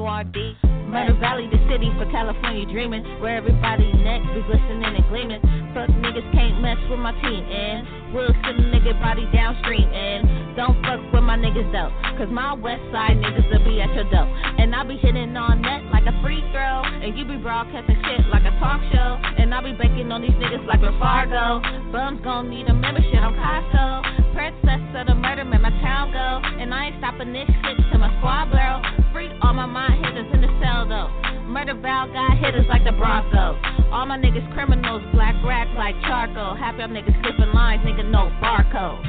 A. 0.07 0.20
M 0.20 0.22
U 0.22 0.22
R 0.22 0.24
D. 0.24 0.54
Murder 0.86 1.18
Valley, 1.18 1.50
the 1.50 1.59
city 1.68 1.90
for 1.98 2.07
California 2.12 2.64
dreaming, 2.66 3.02
where 3.20 3.36
everybody 3.36 3.92
neck 3.92 4.22
be 4.34 4.40
glistening 4.46 4.84
and 4.84 5.09
gleaming. 5.11 5.42
Fuck 5.74 5.90
niggas 5.98 6.32
can't 6.32 6.62
mess 6.62 6.78
with 6.88 7.00
my 7.00 7.11
team, 7.20 7.42
and 7.42 7.95
we'll 8.16 8.32
send 8.40 8.56
a 8.56 8.66
nigga 8.72 8.96
body 8.96 9.28
downstream, 9.28 9.84
and 9.92 10.56
don't 10.56 10.80
fuck 10.80 11.04
with 11.12 11.22
my 11.22 11.36
niggas 11.36 11.68
though, 11.68 11.92
cause 12.16 12.32
my 12.32 12.56
west 12.56 12.80
side 12.88 13.20
niggas 13.20 13.44
will 13.52 13.60
be 13.60 13.84
at 13.84 13.92
your 13.92 14.08
door. 14.08 14.24
And 14.56 14.74
I 14.74 14.82
be 14.88 14.96
hitting 14.96 15.36
on 15.36 15.60
net 15.60 15.84
like 15.92 16.08
a 16.08 16.16
free 16.24 16.40
throw, 16.48 16.80
and 16.88 17.12
you 17.12 17.28
be 17.28 17.36
broadcasting 17.36 18.00
shit 18.08 18.24
like 18.32 18.48
a 18.48 18.56
talk 18.56 18.80
show, 18.88 19.20
and 19.36 19.52
I'll 19.52 19.62
be 19.62 19.76
banking 19.76 20.10
on 20.10 20.22
these 20.24 20.34
niggas 20.40 20.64
like 20.64 20.80
a 20.80 20.96
Fargo. 20.98 21.60
Bums 21.92 22.24
gon' 22.24 22.48
need 22.48 22.66
a 22.72 22.74
membership 22.74 23.20
on 23.20 23.36
Costco. 23.36 24.32
Princess 24.32 24.80
of 24.96 25.06
the 25.12 25.14
murder, 25.14 25.44
man, 25.44 25.60
my 25.60 25.70
town 25.84 26.08
go, 26.12 26.40
and 26.40 26.72
I 26.72 26.88
ain't 26.88 26.96
stopping 26.98 27.32
this 27.36 27.46
shit 27.46 27.76
till 27.92 28.00
my 28.00 28.08
squad 28.16 28.48
blow. 28.48 28.80
Free 29.12 29.28
all 29.42 29.52
my 29.52 29.66
mind 29.66 30.04
hitters 30.04 30.32
in 30.32 30.40
the 30.40 30.48
cell 30.64 30.88
though. 30.88 31.36
Murder 31.57 31.80
Val 31.80 32.07
got 32.12 32.36
hitters 32.36 32.66
like 32.68 32.84
the 32.84 32.92
Broncos. 32.92 33.57
All 33.90 34.04
my 34.04 34.18
niggas 34.18 34.44
criminals, 34.52 35.00
black 35.14 35.34
rats 35.42 35.70
like 35.74 35.94
charcoal. 36.02 36.54
Niggas 36.54 37.16
skipping 37.24 37.50
lines, 37.54 37.82
nigga 37.82 38.04
no 38.11 38.30
barcode. 38.44 39.00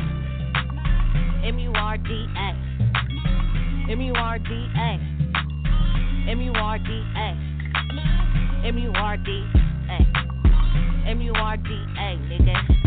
M 1.43 1.59
U 1.59 1.73
R 1.75 1.97
D 1.97 2.27
A. 2.37 3.91
M 3.91 3.99
U 3.99 4.13
R 4.15 4.39
D 4.39 4.69
A. 4.77 4.97
M 6.31 6.39
U 6.39 6.53
R 6.55 6.77
D 6.79 7.03
A. 7.17 7.35
M 8.65 8.79
U 8.79 8.91
R 8.95 9.17
D 9.17 9.43
A. 9.89 9.99
M 11.05 11.19
U 11.19 11.33
R 11.35 11.57
D 11.57 11.69
A, 11.99 12.15
nigga. 12.31 12.77